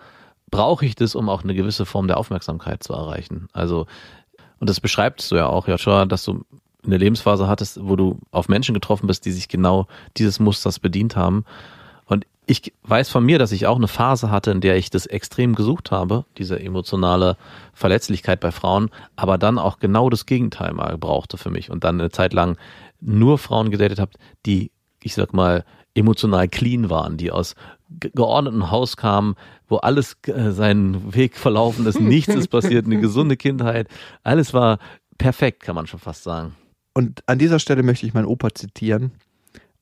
[0.49, 3.47] brauche ich das, um auch eine gewisse Form der Aufmerksamkeit zu erreichen?
[3.53, 3.85] Also,
[4.59, 6.43] und das beschreibst du ja auch, Joshua, dass du
[6.85, 11.15] eine Lebensphase hattest, wo du auf Menschen getroffen bist, die sich genau dieses Musters bedient
[11.15, 11.43] haben.
[12.05, 15.05] Und ich weiß von mir, dass ich auch eine Phase hatte, in der ich das
[15.05, 17.35] extrem gesucht habe, diese emotionale
[17.73, 21.99] Verletzlichkeit bei Frauen, aber dann auch genau das Gegenteil mal brauchte für mich und dann
[21.99, 22.57] eine Zeit lang
[23.01, 24.11] nur Frauen gedatet habe,
[24.45, 24.71] die,
[25.03, 27.55] ich sag mal, emotional clean waren, die aus
[27.89, 29.35] ge- geordnetem Haus kamen,
[29.67, 33.87] wo alles äh, seinen Weg verlaufen ist, nichts ist passiert, eine gesunde Kindheit,
[34.23, 34.79] alles war
[35.17, 36.55] perfekt, kann man schon fast sagen.
[36.93, 39.11] Und an dieser Stelle möchte ich meinen Opa zitieren.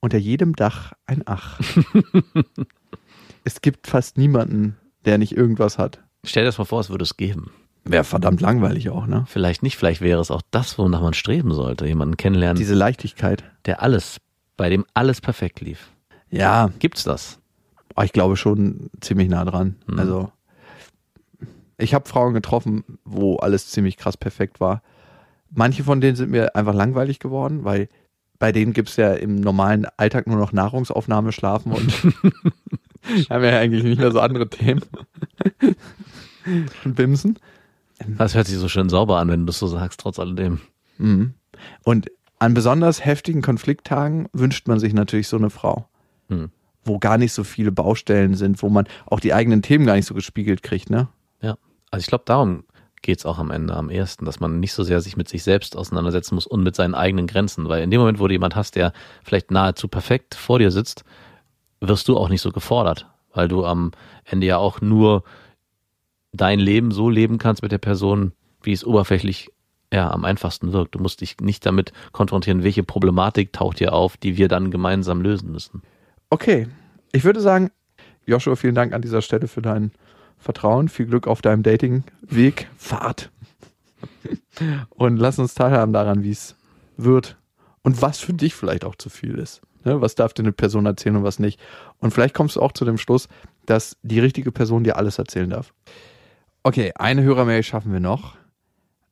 [0.01, 1.59] Unter jedem Dach ein Ach.
[3.43, 6.03] es gibt fast niemanden, der nicht irgendwas hat.
[6.25, 7.51] Stell dir das mal vor, es würde es geben.
[7.83, 9.25] Wäre verdammt langweilig auch, ne?
[9.27, 13.43] Vielleicht nicht, vielleicht wäre es auch das, wonach man streben sollte, jemanden kennenlernen, Diese Leichtigkeit.
[13.65, 14.17] der alles,
[14.57, 15.91] bei dem alles perfekt lief.
[16.31, 17.39] Ja, Gibt's das?
[17.95, 19.75] Oh, ich glaube schon ziemlich nah dran.
[19.88, 19.99] Mhm.
[19.99, 20.31] Also
[21.77, 24.81] ich habe Frauen getroffen, wo alles ziemlich krass perfekt war.
[25.49, 27.88] Manche von denen sind mir einfach langweilig geworden, weil
[28.39, 31.91] bei denen gibt's ja im normalen Alltag nur noch Nahrungsaufnahme, Schlafen und
[33.29, 34.81] haben ja eigentlich nicht mehr so andere Themen.
[36.84, 37.39] und Bimsen.
[38.17, 40.60] Das hört sich so schön sauber an, wenn du das so sagst, trotz alledem.
[40.97, 41.34] Mhm.
[41.84, 45.88] Und an besonders heftigen Konflikttagen wünscht man sich natürlich so eine Frau,
[46.27, 46.49] Hm.
[46.86, 50.06] Wo gar nicht so viele Baustellen sind, wo man auch die eigenen Themen gar nicht
[50.06, 51.10] so gespiegelt kriegt, ne?
[51.41, 51.58] Ja.
[51.91, 52.63] Also ich glaube, darum
[53.02, 55.78] geht's auch am Ende am ersten, dass man nicht so sehr sich mit sich selbst
[55.78, 57.67] auseinandersetzen muss und mit seinen eigenen Grenzen.
[57.69, 58.93] Weil in dem Moment, wo du jemand hast, der
[59.24, 61.04] vielleicht nahezu perfekt vor dir sitzt,
[61.82, 63.91] wirst du auch nicht so gefordert, weil du am
[64.24, 65.24] Ende ja auch nur
[66.34, 69.52] dein Leben so leben kannst mit der Person, wie es oberflächlich
[69.93, 70.95] ja, am einfachsten wirkt.
[70.95, 75.21] Du musst dich nicht damit konfrontieren, welche Problematik taucht dir auf, die wir dann gemeinsam
[75.21, 75.84] lösen müssen.
[76.29, 76.67] Okay,
[77.11, 77.71] ich würde sagen,
[78.25, 79.91] Joshua, vielen Dank an dieser Stelle für dein
[80.38, 80.89] Vertrauen.
[80.89, 82.67] Viel Glück auf deinem Datingweg.
[82.77, 83.31] Fahrt.
[84.89, 86.55] Und lass uns teilhaben daran, wie es
[86.97, 87.38] wird
[87.85, 89.61] und was für dich vielleicht auch zu viel ist.
[89.83, 90.01] Ne?
[90.01, 91.59] Was darf dir eine Person erzählen und was nicht?
[91.99, 93.27] Und vielleicht kommst du auch zu dem Schluss,
[93.65, 95.73] dass die richtige Person dir alles erzählen darf.
[96.63, 98.35] Okay, eine Hörermail schaffen wir noch.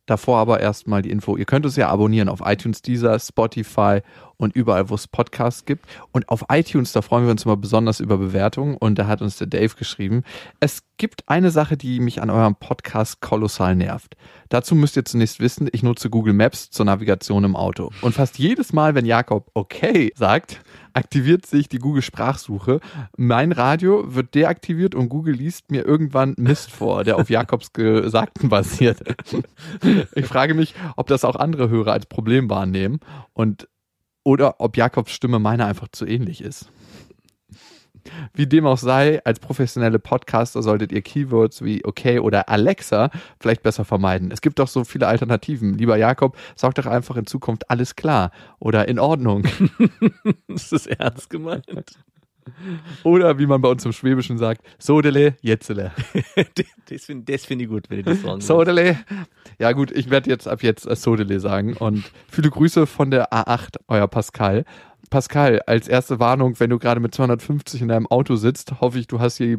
[0.08, 1.38] Davor aber erstmal die Info.
[1.38, 4.02] Ihr könnt uns ja abonnieren auf iTunes, Deezer, Spotify
[4.38, 5.86] und überall, wo es Podcasts gibt.
[6.12, 8.78] Und auf iTunes, da freuen wir uns immer besonders über Bewertungen.
[8.78, 10.24] Und da hat uns der Dave geschrieben,
[10.60, 14.16] es gibt eine Sache, die mich an eurem Podcast kolossal nervt.
[14.50, 17.92] Dazu müsst ihr zunächst wissen, ich nutze Google Maps zur Navigation im Auto.
[18.02, 20.62] Und fast jedes Mal, wenn Jakob okay sagt,
[20.94, 22.80] aktiviert sich die Google Sprachsuche.
[23.18, 28.50] Mein Radio wird deaktiviert und Google liest mir irgendwann Mist vor, der auf Jakobs Gesagten
[28.50, 29.00] basiert.
[30.16, 33.00] Ich frage mich, ob das auch andere Hörer als Problem wahrnehmen
[33.34, 33.68] und
[34.24, 36.70] oder ob Jakobs Stimme meiner einfach zu ähnlich ist.
[38.34, 43.10] Wie dem auch sei, als professionelle Podcaster solltet ihr Keywords wie okay oder Alexa
[43.40, 44.32] vielleicht besser vermeiden.
[44.32, 45.78] Es gibt doch so viele Alternativen.
[45.78, 49.44] Lieber Jakob, sag doch einfach in Zukunft alles klar oder in Ordnung.
[50.48, 51.66] Das ist ernst gemeint.
[53.04, 55.92] Oder wie man bei uns im Schwäbischen sagt, Sodele, jetzele.
[56.90, 59.00] Das finde das find ich gut, wenn ihr das sagen Sodele.
[59.60, 63.76] Ja gut, ich werde jetzt ab jetzt Sodele sagen und viele Grüße von der A8,
[63.88, 64.66] euer Pascal.
[65.10, 69.06] Pascal, als erste Warnung, wenn du gerade mit 250 in deinem Auto sitzt, hoffe ich,
[69.08, 69.58] du hast die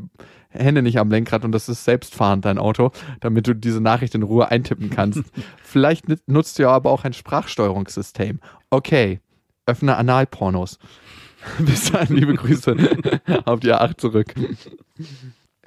[0.48, 2.90] Hände nicht am Lenkrad und das ist selbstfahrend dein Auto,
[3.20, 5.22] damit du diese Nachricht in Ruhe eintippen kannst.
[5.62, 8.40] Vielleicht nut- nutzt du ja aber auch ein Sprachsteuerungssystem.
[8.70, 9.20] Okay,
[9.66, 10.78] öffne Analpornos.
[11.58, 12.74] Bis dahin, liebe Grüße
[13.44, 14.34] auf die A8 zurück.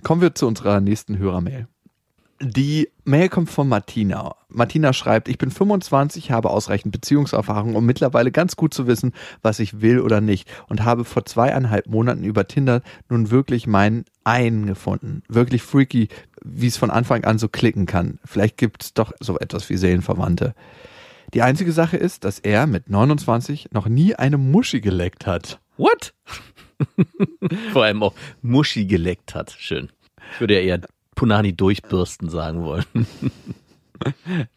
[0.03, 1.67] Kommen wir zu unserer nächsten Hörermail.
[2.40, 4.36] Die Mail kommt von Martina.
[4.48, 9.60] Martina schreibt, ich bin 25, habe ausreichend Beziehungserfahrung, um mittlerweile ganz gut zu wissen, was
[9.60, 14.68] ich will oder nicht und habe vor zweieinhalb Monaten über Tinder nun wirklich meinen einen
[14.68, 15.24] gefunden.
[15.28, 16.10] Wirklich freaky,
[16.44, 18.20] wie es von Anfang an so klicken kann.
[18.24, 20.54] Vielleicht gibt es doch so etwas wie Seelenverwandte.
[21.34, 25.60] Die einzige Sache ist, dass er mit 29 noch nie eine Muschi geleckt hat.
[25.78, 26.14] What?
[27.74, 28.14] Vor allem auch
[28.44, 29.56] Muschi geleckt hat.
[29.58, 29.92] Schön.
[30.34, 30.82] Ich würde ja eher
[31.18, 32.86] Punani durchbürsten sagen wollen.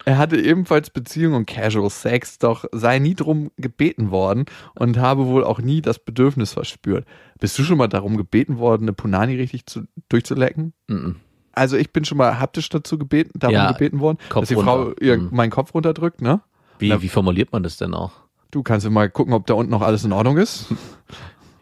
[0.05, 4.45] Er hatte ebenfalls Beziehung und Casual Sex, doch sei nie drum gebeten worden
[4.75, 7.05] und habe wohl auch nie das Bedürfnis verspürt.
[7.39, 10.73] Bist du schon mal darum gebeten worden, eine Punani richtig zu, durchzulecken?
[10.87, 11.15] Mhm.
[11.53, 14.55] Also ich bin schon mal haptisch dazu gebeten, darum Ja, gebeten worden, Kopf dass die
[14.63, 15.29] Frau ihr Mhm.
[15.31, 16.41] meinen Kopf runterdrückt, ne?
[16.77, 18.11] Wie, wie formuliert man das denn auch?
[18.51, 20.67] Du kannst ja mal gucken, ob da unten noch alles in Ordnung ist.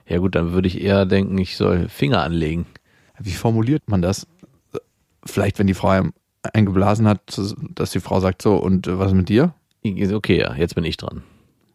[0.06, 2.66] Ja gut, dann würde ich eher denken, ich soll Finger anlegen.
[3.20, 4.26] Wie formuliert man das?
[5.30, 6.04] Vielleicht, wenn die Frau
[6.54, 7.40] eingeblasen hat,
[7.76, 9.54] dass die Frau sagt so, und äh, was ist mit dir?
[9.86, 11.24] Okay, ja, jetzt bin ich dran.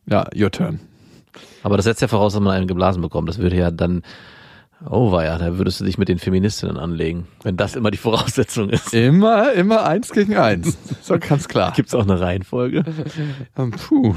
[0.06, 0.80] Ja, your turn.
[1.62, 3.28] Aber das setzt ja voraus, dass man einen geblasen bekommt.
[3.28, 4.02] Das würde ja dann,
[4.88, 7.98] oh war ja, da würdest du dich mit den Feministinnen anlegen, wenn das immer die
[7.98, 8.92] Voraussetzung ist.
[8.92, 10.76] Immer, immer eins gegen eins.
[11.02, 11.72] So ganz klar.
[11.76, 12.84] Gibt es auch eine Reihenfolge?
[13.56, 14.14] Ähm, Puh.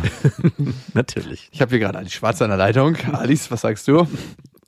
[0.93, 1.49] Natürlich.
[1.51, 2.95] Ich habe hier gerade Ali Schwarz an der Leitung.
[3.11, 4.07] Alice, was sagst du?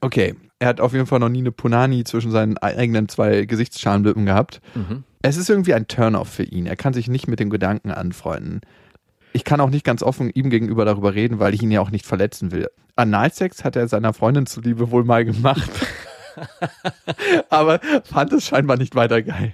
[0.02, 4.26] Okay, er hat auf jeden Fall noch nie eine Punani zwischen seinen eigenen zwei Gesichtsschalenlippen
[4.26, 4.62] gehabt.
[4.76, 5.04] Mhm.
[5.22, 6.66] Es ist irgendwie ein Turn-off für ihn.
[6.66, 8.62] Er kann sich nicht mit dem Gedanken anfreunden.
[9.34, 11.92] Ich kann auch nicht ganz offen ihm gegenüber darüber reden, weil ich ihn ja auch
[11.92, 12.70] nicht verletzen will.
[12.96, 15.70] Analsex hat er seiner Freundin zuliebe wohl mal gemacht.
[17.50, 19.54] Aber fand es scheinbar nicht weiter geil.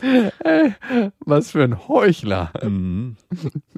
[0.00, 0.74] Ey,
[1.20, 2.52] Was für ein Heuchler.
[2.62, 3.16] Mhm.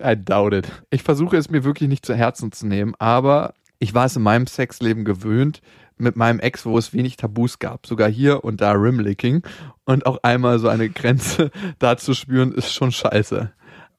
[0.02, 0.70] I doubt it.
[0.90, 4.22] Ich versuche es mir wirklich nicht zu Herzen zu nehmen, aber ich war es in
[4.22, 5.60] meinem Sexleben gewöhnt,
[5.96, 7.86] mit meinem Ex, wo es wenig Tabus gab.
[7.86, 9.42] Sogar hier und da Rimlicking.
[9.84, 13.52] Und auch einmal so eine Grenze da zu spüren, ist schon scheiße.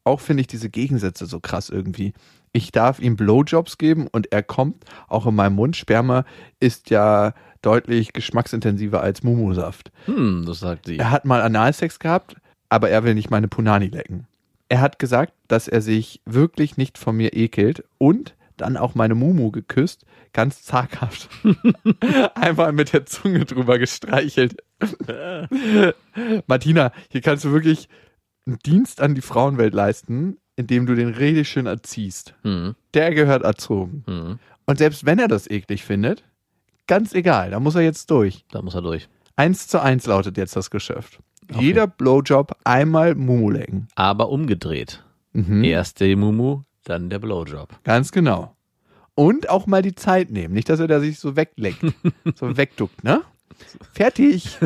[0.04, 2.14] Auch finde ich diese Gegensätze so krass irgendwie.
[2.52, 5.76] Ich darf ihm Blowjobs geben und er kommt auch in meinem Mund.
[5.76, 6.24] Sperma
[6.58, 9.92] ist ja deutlich geschmacksintensiver als Mumusaft.
[10.06, 10.98] Hm, das sagt sie.
[10.98, 12.36] Er hat mal Analsex gehabt,
[12.68, 14.26] aber er will nicht meine Punani lecken.
[14.68, 19.14] Er hat gesagt, dass er sich wirklich nicht von mir ekelt und dann auch meine
[19.14, 21.28] Mumu geküsst, ganz zaghaft.
[22.34, 24.56] Einfach mit der Zunge drüber gestreichelt.
[26.46, 27.88] Martina, hier kannst du wirklich
[28.46, 32.34] einen Dienst an die Frauenwelt leisten, indem du den richtig schön erziehst.
[32.42, 32.74] Mhm.
[32.94, 34.04] Der gehört erzogen.
[34.06, 34.38] Mhm.
[34.66, 36.24] Und selbst wenn er das eklig findet,
[36.86, 38.44] ganz egal, da muss er jetzt durch.
[38.50, 39.08] Da muss er durch.
[39.36, 41.20] Eins zu eins lautet jetzt das Geschäft.
[41.50, 41.64] Okay.
[41.64, 43.88] Jeder Blowjob einmal Mumu lecken.
[43.94, 45.02] Aber umgedreht.
[45.32, 45.64] Mhm.
[45.64, 47.82] Erst der Mumu, dann der Blowjob.
[47.84, 48.56] Ganz genau.
[49.14, 50.54] Und auch mal die Zeit nehmen.
[50.54, 51.84] Nicht, dass er da sich so wegleckt,
[52.36, 53.22] so wegduckt, ne?
[53.92, 54.58] Fertig.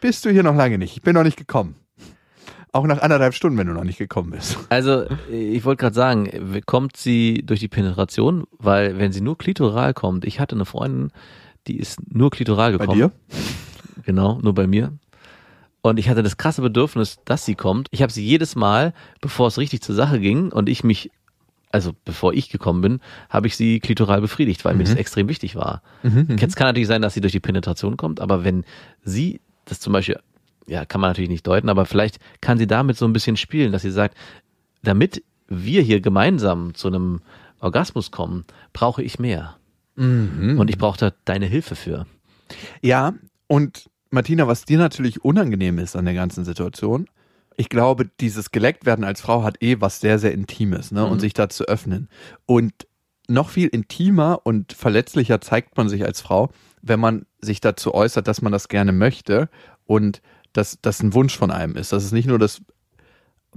[0.00, 0.96] Bist du hier noch lange nicht.
[0.96, 1.76] Ich bin noch nicht gekommen.
[2.72, 4.58] Auch nach anderthalb Stunden, wenn du noch nicht gekommen bist.
[4.68, 8.44] Also, ich wollte gerade sagen, kommt sie durch die Penetration?
[8.58, 11.10] Weil, wenn sie nur klitoral kommt, ich hatte eine Freundin,
[11.66, 12.98] die ist nur klitoral Bei gekommen.
[12.98, 13.12] dir?
[14.04, 14.92] Genau, nur bei mir.
[15.80, 17.88] Und ich hatte das krasse Bedürfnis, dass sie kommt.
[17.92, 21.10] Ich habe sie jedes Mal, bevor es richtig zur Sache ging und ich mich,
[21.76, 25.56] also bevor ich gekommen bin, habe ich sie klitoral befriedigt, weil mir das extrem wichtig
[25.56, 25.82] war.
[26.38, 28.64] Jetzt kann natürlich sein, dass sie durch die Penetration kommt, aber wenn
[29.04, 30.18] sie das zum Beispiel,
[30.66, 33.72] ja, kann man natürlich nicht deuten, aber vielleicht kann sie damit so ein bisschen spielen,
[33.72, 34.16] dass sie sagt,
[34.82, 37.20] damit wir hier gemeinsam zu einem
[37.60, 39.56] Orgasmus kommen, brauche ich mehr.
[40.58, 42.06] Und ich brauche da deine Hilfe für.
[42.80, 43.14] Ja,
[43.46, 47.06] und Martina, was dir natürlich unangenehm ist an der ganzen Situation,
[47.56, 51.06] ich glaube, dieses geleckt werden als Frau hat eh was sehr, sehr Intimes, ne?
[51.06, 52.08] Und sich da zu öffnen.
[52.44, 52.86] Und
[53.28, 56.50] noch viel intimer und verletzlicher zeigt man sich als Frau,
[56.82, 59.48] wenn man sich dazu äußert, dass man das gerne möchte
[59.84, 61.92] und dass das ein Wunsch von einem ist.
[61.92, 62.62] Das ist nicht nur das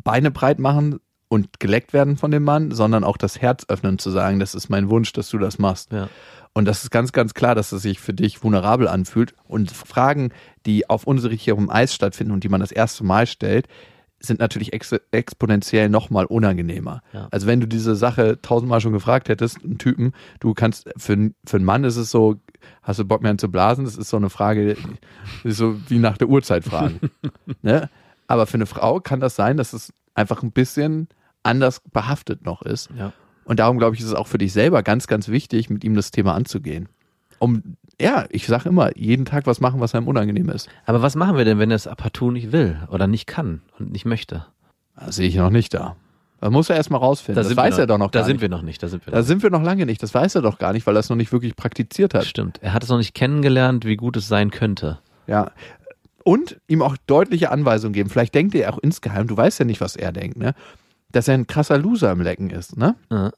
[0.03, 4.09] Beine breit machen und geleckt werden von dem Mann, sondern auch das Herz öffnen zu
[4.09, 5.91] sagen, das ist mein Wunsch, dass du das machst.
[5.93, 6.09] Ja.
[6.53, 9.35] Und das ist ganz, ganz klar, dass es sich für dich vulnerabel anfühlt.
[9.47, 10.31] Und Fragen,
[10.65, 13.67] die auf unsicherem Eis stattfinden und die man das erste Mal stellt,
[14.19, 17.01] sind natürlich ex exponentiell nochmal unangenehmer.
[17.13, 17.27] Ja.
[17.31, 21.57] Also wenn du diese Sache tausendmal schon gefragt hättest, einen Typen, du kannst, für, für
[21.57, 22.35] einen Mann ist es so,
[22.81, 23.85] hast du Bock mehr zu blasen?
[23.85, 24.75] Das ist so eine Frage,
[25.43, 26.99] ist so wie nach der Uhrzeit fragen.
[27.61, 27.89] ne?
[28.27, 31.07] Aber für eine Frau kann das sein, dass es einfach ein bisschen
[31.43, 32.89] anders behaftet noch ist.
[32.97, 33.13] Ja.
[33.45, 35.95] Und darum glaube ich, ist es auch für dich selber ganz, ganz wichtig, mit ihm
[35.95, 36.89] das Thema anzugehen.
[37.39, 40.69] Um, ja, ich sage immer, jeden Tag was machen, was einem unangenehm ist.
[40.85, 43.91] Aber was machen wir denn, wenn er es partout nicht will oder nicht kann und
[43.91, 44.45] nicht möchte?
[44.95, 45.95] Das sehe ich noch nicht da.
[46.41, 47.35] Das muss er erstmal rausfinden.
[47.35, 48.41] Da das sind weiß wir er doch noch Da gar sind nicht.
[48.41, 48.81] wir noch nicht.
[48.83, 49.25] Da sind wir Da noch.
[49.25, 50.01] sind wir noch lange nicht.
[50.03, 52.25] Das weiß er doch gar nicht, weil er es noch nicht wirklich praktiziert hat.
[52.25, 52.59] Stimmt.
[52.61, 54.99] Er hat es noch nicht kennengelernt, wie gut es sein könnte.
[55.27, 55.51] Ja.
[56.23, 58.09] Und ihm auch deutliche Anweisungen geben.
[58.09, 60.53] Vielleicht denkt er auch insgeheim, du weißt ja nicht, was er denkt, ne?
[61.11, 62.95] Dass er ein krasser Loser im Lecken ist, ne?
[63.11, 63.31] Ja.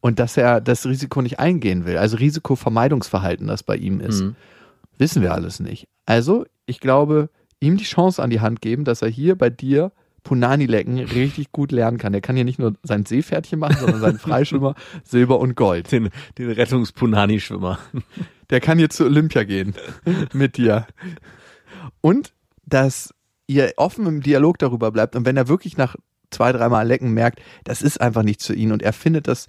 [0.00, 1.96] Und dass er das Risiko nicht eingehen will.
[1.96, 4.22] Also Risikovermeidungsverhalten, das bei ihm ist.
[4.22, 4.36] Mhm.
[4.96, 5.88] Wissen wir alles nicht.
[6.06, 7.30] Also, ich glaube,
[7.60, 9.92] ihm die Chance an die Hand geben, dass er hier bei dir
[10.22, 12.12] Punani lecken richtig gut lernen kann.
[12.12, 15.90] Er kann hier nicht nur sein Seepferdchen machen, sondern seinen Freischwimmer Silber und Gold.
[15.90, 17.78] Den, den Rettungspunani-Schwimmer.
[18.50, 19.74] Der kann hier zu Olympia gehen
[20.32, 20.86] mit dir.
[22.00, 22.32] Und
[22.66, 23.14] dass
[23.46, 25.96] ihr offen im Dialog darüber bleibt und wenn er wirklich nach
[26.30, 29.46] zwei, dreimal lecken merkt, das ist einfach nicht zu ihm und er findet das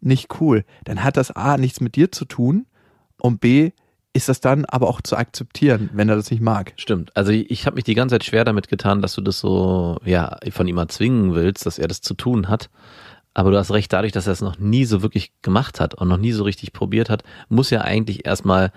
[0.00, 2.66] nicht cool, dann hat das A nichts mit dir zu tun
[3.18, 3.72] und B
[4.16, 6.72] ist das dann aber auch zu akzeptieren, wenn er das nicht mag.
[6.76, 7.14] Stimmt.
[7.14, 10.38] Also ich, habe mich die ganze Zeit schwer damit getan, dass du das so ja
[10.50, 12.70] von ihm erzwingen willst, dass er das zu tun hat.
[13.34, 16.08] Aber du hast recht, dadurch, dass er es noch nie so wirklich gemacht hat und
[16.08, 18.72] noch nie so richtig probiert hat, muss er eigentlich erstmal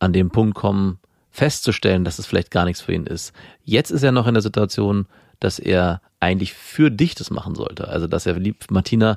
[0.00, 0.98] an dem Punkt kommen,
[1.30, 3.32] festzustellen, dass es vielleicht gar nichts für ihn ist.
[3.62, 5.06] Jetzt ist er noch in der Situation,
[5.40, 7.88] dass er eigentlich für dich das machen sollte.
[7.88, 9.16] Also dass er lieb Martina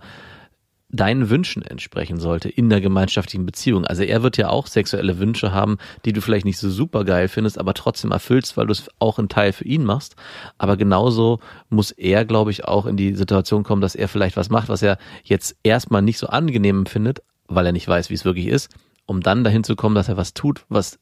[0.93, 3.86] deinen Wünschen entsprechen sollte in der gemeinschaftlichen Beziehung.
[3.86, 7.28] Also er wird ja auch sexuelle Wünsche haben, die du vielleicht nicht so super geil
[7.28, 10.15] findest, aber trotzdem erfüllst, weil du es auch einen Teil für ihn machst.
[10.59, 14.49] Aber genauso muss er, glaube ich, auch in die Situation kommen, dass er vielleicht was
[14.49, 18.26] macht, was er jetzt erstmal nicht so angenehm empfindet, weil er nicht weiß, wie es
[18.26, 18.69] wirklich ist,
[19.07, 20.99] um dann dahin zu kommen, dass er was tut, was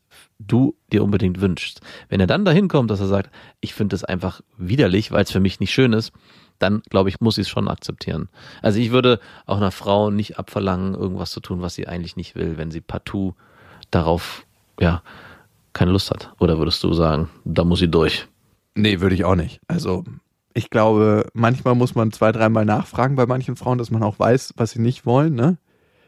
[0.48, 1.82] du dir unbedingt wünschst.
[2.10, 3.30] Wenn er dann dahin kommt, dass er sagt,
[3.60, 6.12] ich finde es einfach widerlich, weil es für mich nicht schön ist,
[6.60, 8.30] dann glaube ich, muss sie es schon akzeptieren.
[8.62, 12.36] Also ich würde auch einer Frau nicht abverlangen, irgendwas zu tun, was sie eigentlich nicht
[12.36, 13.36] will, wenn sie partout
[13.90, 14.46] darauf,
[14.80, 15.02] ja,
[15.74, 16.34] keine Lust hat.
[16.40, 18.28] Oder würdest du sagen, da muss sie durch?
[18.76, 19.60] Nee, würde ich auch nicht.
[19.68, 20.04] Also
[20.54, 24.54] ich glaube, manchmal muss man zwei, dreimal nachfragen bei manchen Frauen, dass man auch weiß,
[24.58, 25.58] was sie nicht wollen, ne?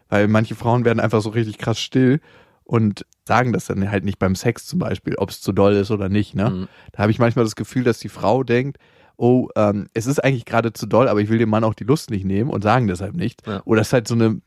[0.10, 2.20] Weil manche Frauen werden einfach so richtig krass still
[2.64, 5.92] und sagen das dann halt nicht beim Sex zum Beispiel, ob es zu doll ist
[5.92, 6.50] oder nicht, ne?
[6.50, 6.68] Mhm.
[6.92, 8.78] Da habe ich manchmal das Gefühl, dass die Frau denkt,
[9.16, 11.84] oh, ähm, es ist eigentlich gerade zu doll, aber ich will dem Mann auch die
[11.84, 13.46] Lust nicht nehmen und sagen deshalb nicht.
[13.48, 13.62] Ja.
[13.66, 14.42] Oder es ist halt so eine,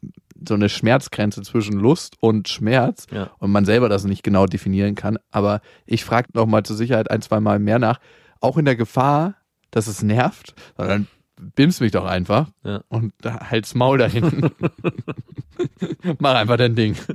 [0.46, 3.30] so eine Schmerzgrenze zwischen Lust und Schmerz Ja.
[3.38, 5.18] und man selber das nicht genau definieren kann.
[5.30, 8.00] Aber ich frage noch mal zur Sicherheit ein, zwei Mal mehr nach,
[8.40, 9.36] auch in der Gefahr,
[9.70, 11.06] dass es nervt, sondern
[11.54, 12.82] bimst mich doch einfach Ja.
[12.88, 14.50] und halt's Maul da hinten.
[16.18, 16.96] Mach einfach dein Ding.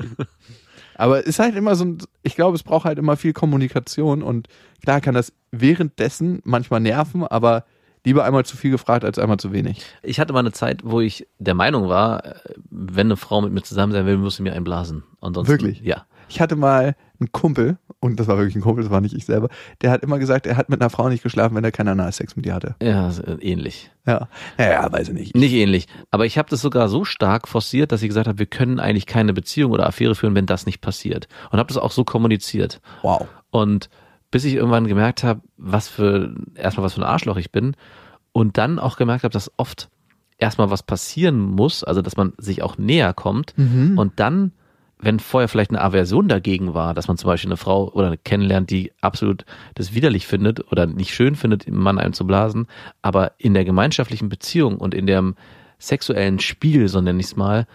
[1.01, 4.21] Aber es ist halt immer so ein, ich glaube, es braucht halt immer viel Kommunikation
[4.21, 4.47] und
[4.83, 7.65] klar kann das währenddessen manchmal nerven, aber
[8.05, 9.83] lieber einmal zu viel gefragt als einmal zu wenig.
[10.03, 12.33] Ich hatte mal eine Zeit, wo ich der Meinung war, äh,
[12.69, 15.03] wenn eine Frau mit mir zusammen sein will, muss sie mir einblasen.
[15.21, 15.81] Ansonsten, Wirklich?
[15.81, 16.05] Ja.
[16.29, 19.25] Ich hatte mal einen Kumpel, und das war wirklich ein Kumpel, das war nicht ich
[19.25, 19.47] selber,
[19.81, 22.35] der hat immer gesagt, er hat mit einer Frau nicht geschlafen, wenn er keinen Analsex
[22.35, 22.75] mit ihr hatte.
[22.81, 23.91] Ja, äh, ähnlich.
[24.05, 24.27] Ja.
[24.57, 25.35] Ja, weiß ich nicht.
[25.35, 25.87] Nicht ähnlich.
[26.09, 29.05] Aber ich habe das sogar so stark forciert, dass ich gesagt habe, wir können eigentlich
[29.05, 31.27] keine Beziehung oder Affäre führen, wenn das nicht passiert.
[31.51, 32.81] Und habe das auch so kommuniziert.
[33.03, 33.27] Wow.
[33.51, 33.89] Und
[34.31, 37.75] bis ich irgendwann gemerkt habe, was für, erstmal was für ein Arschloch ich bin
[38.31, 39.89] und dann auch gemerkt habe, dass oft
[40.37, 43.97] erstmal was passieren muss, also dass man sich auch näher kommt Mhm.
[43.99, 44.53] und dann,
[45.01, 48.17] wenn vorher vielleicht eine Aversion dagegen war, dass man zum Beispiel eine Frau oder eine
[48.17, 49.45] kennenlernt, die absolut
[49.75, 52.67] das widerlich findet oder nicht schön findet, im Mann einem zu blasen,
[53.01, 55.35] aber in der gemeinschaftlichen Beziehung und in dem
[55.79, 57.65] sexuellen Spiel, so nenne ich es mal,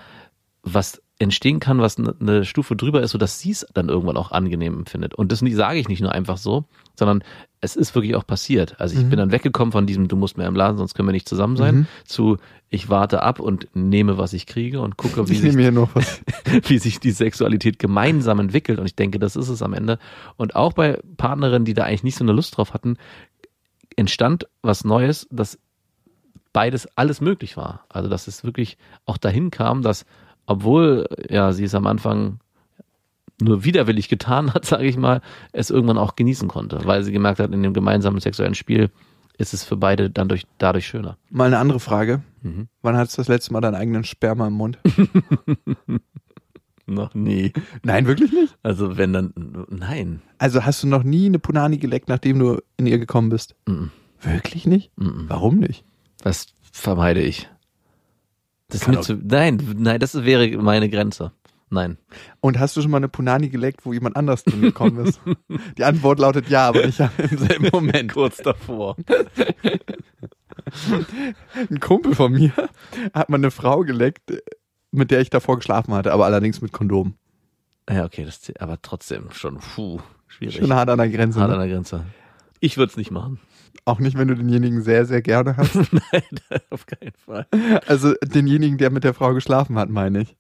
[0.69, 4.33] was entstehen kann, was ne- eine Stufe drüber ist, sodass sie es dann irgendwann auch
[4.33, 5.15] angenehm empfindet.
[5.15, 6.65] Und das sage ich nicht nur einfach so,
[6.99, 7.23] sondern
[7.63, 8.79] es ist wirklich auch passiert.
[8.81, 9.11] Also ich Mhm.
[9.11, 11.57] bin dann weggekommen von diesem, du musst mir im Laden, sonst können wir nicht zusammen
[11.57, 11.87] sein, Mhm.
[12.05, 12.37] zu
[12.69, 15.55] ich warte ab und nehme, was ich kriege und gucke, wie Ich sich
[16.69, 18.79] wie sich die Sexualität gemeinsam entwickelt.
[18.81, 19.99] Und ich denke, das ist es am Ende.
[20.37, 22.97] Und auch bei Partnerinnen, die da eigentlich nicht so eine Lust drauf hatten,
[23.97, 25.59] entstand was Neues, dass
[26.53, 27.85] beides alles möglich war.
[27.89, 30.05] Also dass es wirklich auch dahin kam, dass
[30.47, 32.41] obwohl ja sie es am Anfang
[33.41, 35.21] nur widerwillig getan hat, sage ich mal,
[35.53, 38.91] es irgendwann auch genießen konnte, weil sie gemerkt hat, in dem gemeinsamen sexuellen Spiel
[39.39, 41.19] ist es für beide dann durch, dadurch schöner.
[41.31, 42.23] Mal eine andere Frage.
[42.43, 42.69] Mhm.
[42.81, 44.79] Wann hattest du das letzte Mal deinen eigenen Sperma im Mund?
[46.87, 47.53] Noch nie.
[47.83, 48.57] Nein, wirklich nicht?
[48.63, 49.35] Also wenn dann,
[49.69, 50.23] nein.
[50.39, 53.57] Also hast du noch nie eine Punani geleckt, nachdem du in ihr gekommen bist?
[53.67, 53.91] Mhm.
[54.21, 54.97] Wirklich nicht?
[54.97, 55.25] Mhm.
[55.27, 55.85] Warum nicht?
[56.23, 57.51] Das vermeide ich.
[58.69, 61.33] Das ist mir zu, nein, nein, das wäre meine Grenze.
[61.69, 61.99] Nein.
[62.41, 65.21] Und hast du schon mal eine Punani geleckt, wo jemand anders drin gekommen ist?
[65.77, 68.13] Die Antwort lautet ja, aber nicht im selben Moment.
[68.13, 68.97] Kurz davor.
[71.71, 72.53] Ein Kumpel von mir
[73.15, 74.33] hat mal eine Frau geleckt,
[74.91, 77.15] mit der ich davor geschlafen hatte, aber allerdings mit Kondom.
[77.89, 80.57] Ja, okay, das, aber trotzdem schon, puh, schwierig.
[80.57, 81.41] Schon hart an der Grenze.
[81.41, 81.67] Hart an Ne?
[81.67, 82.05] der Grenze.
[82.61, 83.39] Ich würde es nicht machen.
[83.85, 85.75] Auch nicht, wenn du denjenigen sehr, sehr gerne hast.
[85.93, 86.23] Nein,
[86.71, 87.47] auf keinen Fall.
[87.87, 90.37] Also denjenigen, der mit der Frau geschlafen hat, meine ich.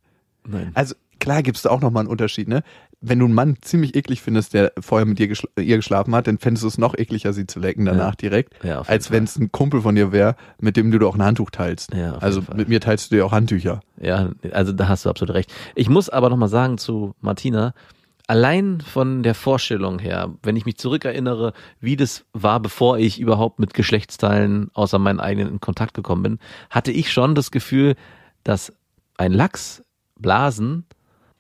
[0.49, 0.71] Nein.
[0.75, 2.63] Also klar gibt's da auch nochmal einen Unterschied, ne?
[3.03, 6.27] Wenn du einen Mann ziemlich eklig findest, der vorher mit dir geschl ihr geschlafen hat,
[6.27, 8.17] dann fändest du es noch ekliger, sie zu lecken danach Ja.
[8.17, 11.23] direkt, Ja, als wenn es ein Kumpel von dir wäre, mit dem du auch ein
[11.23, 11.93] Handtuch teilst.
[11.95, 13.81] Ja, auf also mit mir teilst du dir auch Handtücher.
[14.01, 15.53] Ja, also da hast du absolut recht.
[15.75, 17.75] Ich muss aber nochmal sagen zu Martina,
[18.27, 23.59] allein von der Vorstellung her, wenn ich mich zurückerinnere, wie das war, bevor ich überhaupt
[23.59, 26.39] mit Geschlechtsteilen außer meinen eigenen in Kontakt gekommen bin,
[26.71, 27.95] hatte ich schon das Gefühl,
[28.45, 28.73] dass
[29.17, 29.83] ein Lachs
[30.19, 30.85] blasen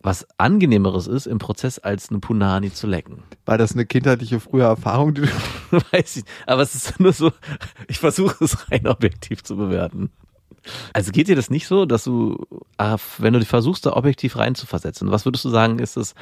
[0.06, 3.24] was angenehmeres ist im Prozess als eine Punani zu lecken.
[3.44, 5.14] War das eine kindheitliche frühe Erfahrung?
[5.14, 5.28] Die du
[5.92, 6.24] Weiß ich.
[6.46, 7.32] Aber es ist nur so,
[7.88, 10.10] ich versuche es rein objektiv zu bewerten.
[10.92, 12.44] Also geht dir das nicht so, dass du,
[12.76, 16.14] ah, wenn du versuchst, da objektiv reinzuversetzen, was würdest du sagen, ist das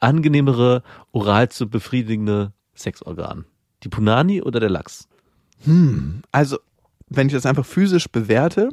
[0.00, 0.82] angenehmere,
[1.12, 3.44] oral zu befriedigende Sexorgan?
[3.82, 5.08] Die Punani oder der Lachs?
[5.64, 6.58] Hm, also,
[7.08, 8.68] wenn ich das einfach physisch bewerte,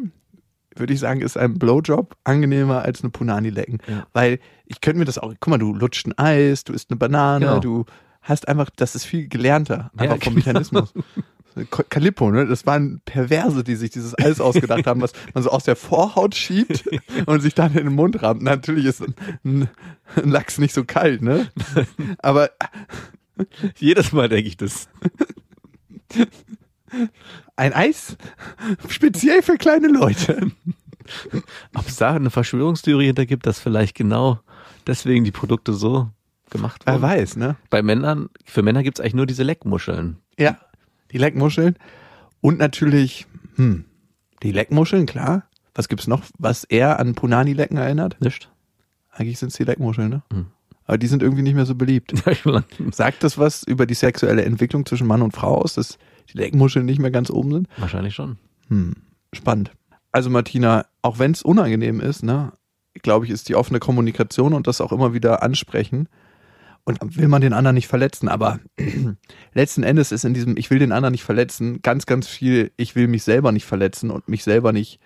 [0.75, 3.77] würde ich sagen, ist ein Blowjob angenehmer als eine Punani lecken.
[3.87, 4.07] Ja.
[4.13, 6.97] Weil ich könnte mir das auch, guck mal, du lutscht ein Eis, du isst eine
[6.97, 7.59] Banane, Genau.
[7.59, 7.85] du
[8.21, 10.47] hast einfach, das ist viel gelernter, einfach vom genau.
[10.47, 10.93] Mechanismus.
[11.69, 12.45] Ka- Calippo, ne?
[12.47, 16.35] Das waren Perverse, die sich dieses Eis ausgedacht haben, was man so aus der Vorhaut
[16.35, 16.83] schiebt
[17.25, 18.41] und sich dann in den Mund rammt.
[18.41, 19.69] Natürlich ist ein, ein,
[20.29, 21.49] Lachs nicht so kalt, ne?
[22.19, 22.49] Aber
[23.77, 24.87] Jedes Mal denke ich das.
[27.55, 28.17] ein Eis
[28.89, 30.51] speziell für kleine Leute.
[31.73, 34.39] Ob es da eine Verschwörungstheorie hinter gibt, dass vielleicht genau
[34.87, 36.09] deswegen die Produkte so
[36.49, 37.03] gemacht Wer wurden?
[37.03, 37.55] weiß, ne?
[37.69, 40.17] Bei Männern, für Männer gibt es eigentlich nur diese Leckmuscheln.
[40.37, 40.57] Ja,
[41.13, 41.77] die Leckmuscheln.
[42.41, 43.85] Und natürlich, hm,
[44.41, 45.43] die Leckmuscheln, klar.
[45.75, 48.19] Was gibt's noch, was eher an Punani-Lecken erinnert?
[48.19, 48.51] Nicht?
[49.09, 50.23] Eigentlich sind's die Leckmuscheln, ne?
[50.31, 50.47] Hm.
[50.85, 52.13] Aber die sind irgendwie nicht mehr so beliebt.
[52.91, 55.97] Sagt das was über die sexuelle Entwicklung zwischen Mann und Frau aus, dass
[56.31, 57.67] die Leckmuscheln nicht mehr ganz oben sind?
[57.77, 58.37] Wahrscheinlich schon.
[58.67, 58.95] Hm,
[59.31, 59.71] spannend.
[60.11, 62.51] Also Martina, auch wenn es unangenehm ist, ne,
[63.01, 66.09] glaube ich, ist die offene Kommunikation und das auch immer wieder ansprechen.
[66.85, 68.59] Und will man den anderen nicht verletzen, aber
[69.53, 72.95] letzten Endes ist in diesem Ich will den anderen nicht verletzen ganz, ganz viel, ich
[72.95, 74.99] will mich selber nicht verletzen und mich selber nicht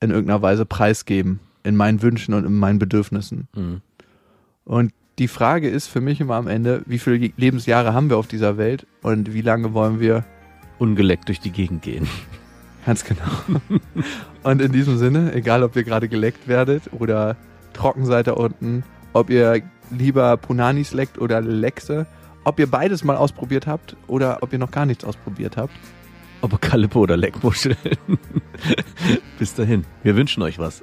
[0.00, 3.48] in irgendeiner Weise preisgeben in meinen Wünschen und in meinen Bedürfnissen.
[3.54, 3.80] Mhm.
[4.64, 8.26] Und die Frage ist für mich immer am Ende, wie viele Lebensjahre haben wir auf
[8.26, 10.24] dieser Welt und wie lange wollen wir
[10.78, 12.08] Ungeleckt durch die Gegend gehen.
[12.86, 13.22] Ganz genau.
[14.42, 17.36] Und in diesem Sinne, egal ob ihr gerade geleckt werdet oder
[17.72, 19.62] trocken seid da unten, ob ihr
[19.92, 22.06] lieber Punanis leckt oder Lexe,
[22.44, 25.72] ob ihr beides mal ausprobiert habt oder ob ihr noch gar nichts ausprobiert habt.
[26.40, 27.76] Ob Kalippo oder Leckmuscheln.
[29.38, 29.84] Bis dahin.
[30.02, 30.82] Wir wünschen euch was.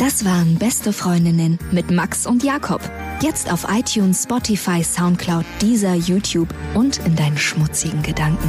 [0.00, 2.80] Das waren Beste Freundinnen mit Max und Jakob.
[3.20, 8.48] Jetzt auf iTunes, Spotify, Soundcloud, dieser YouTube und in deinen schmutzigen Gedanken.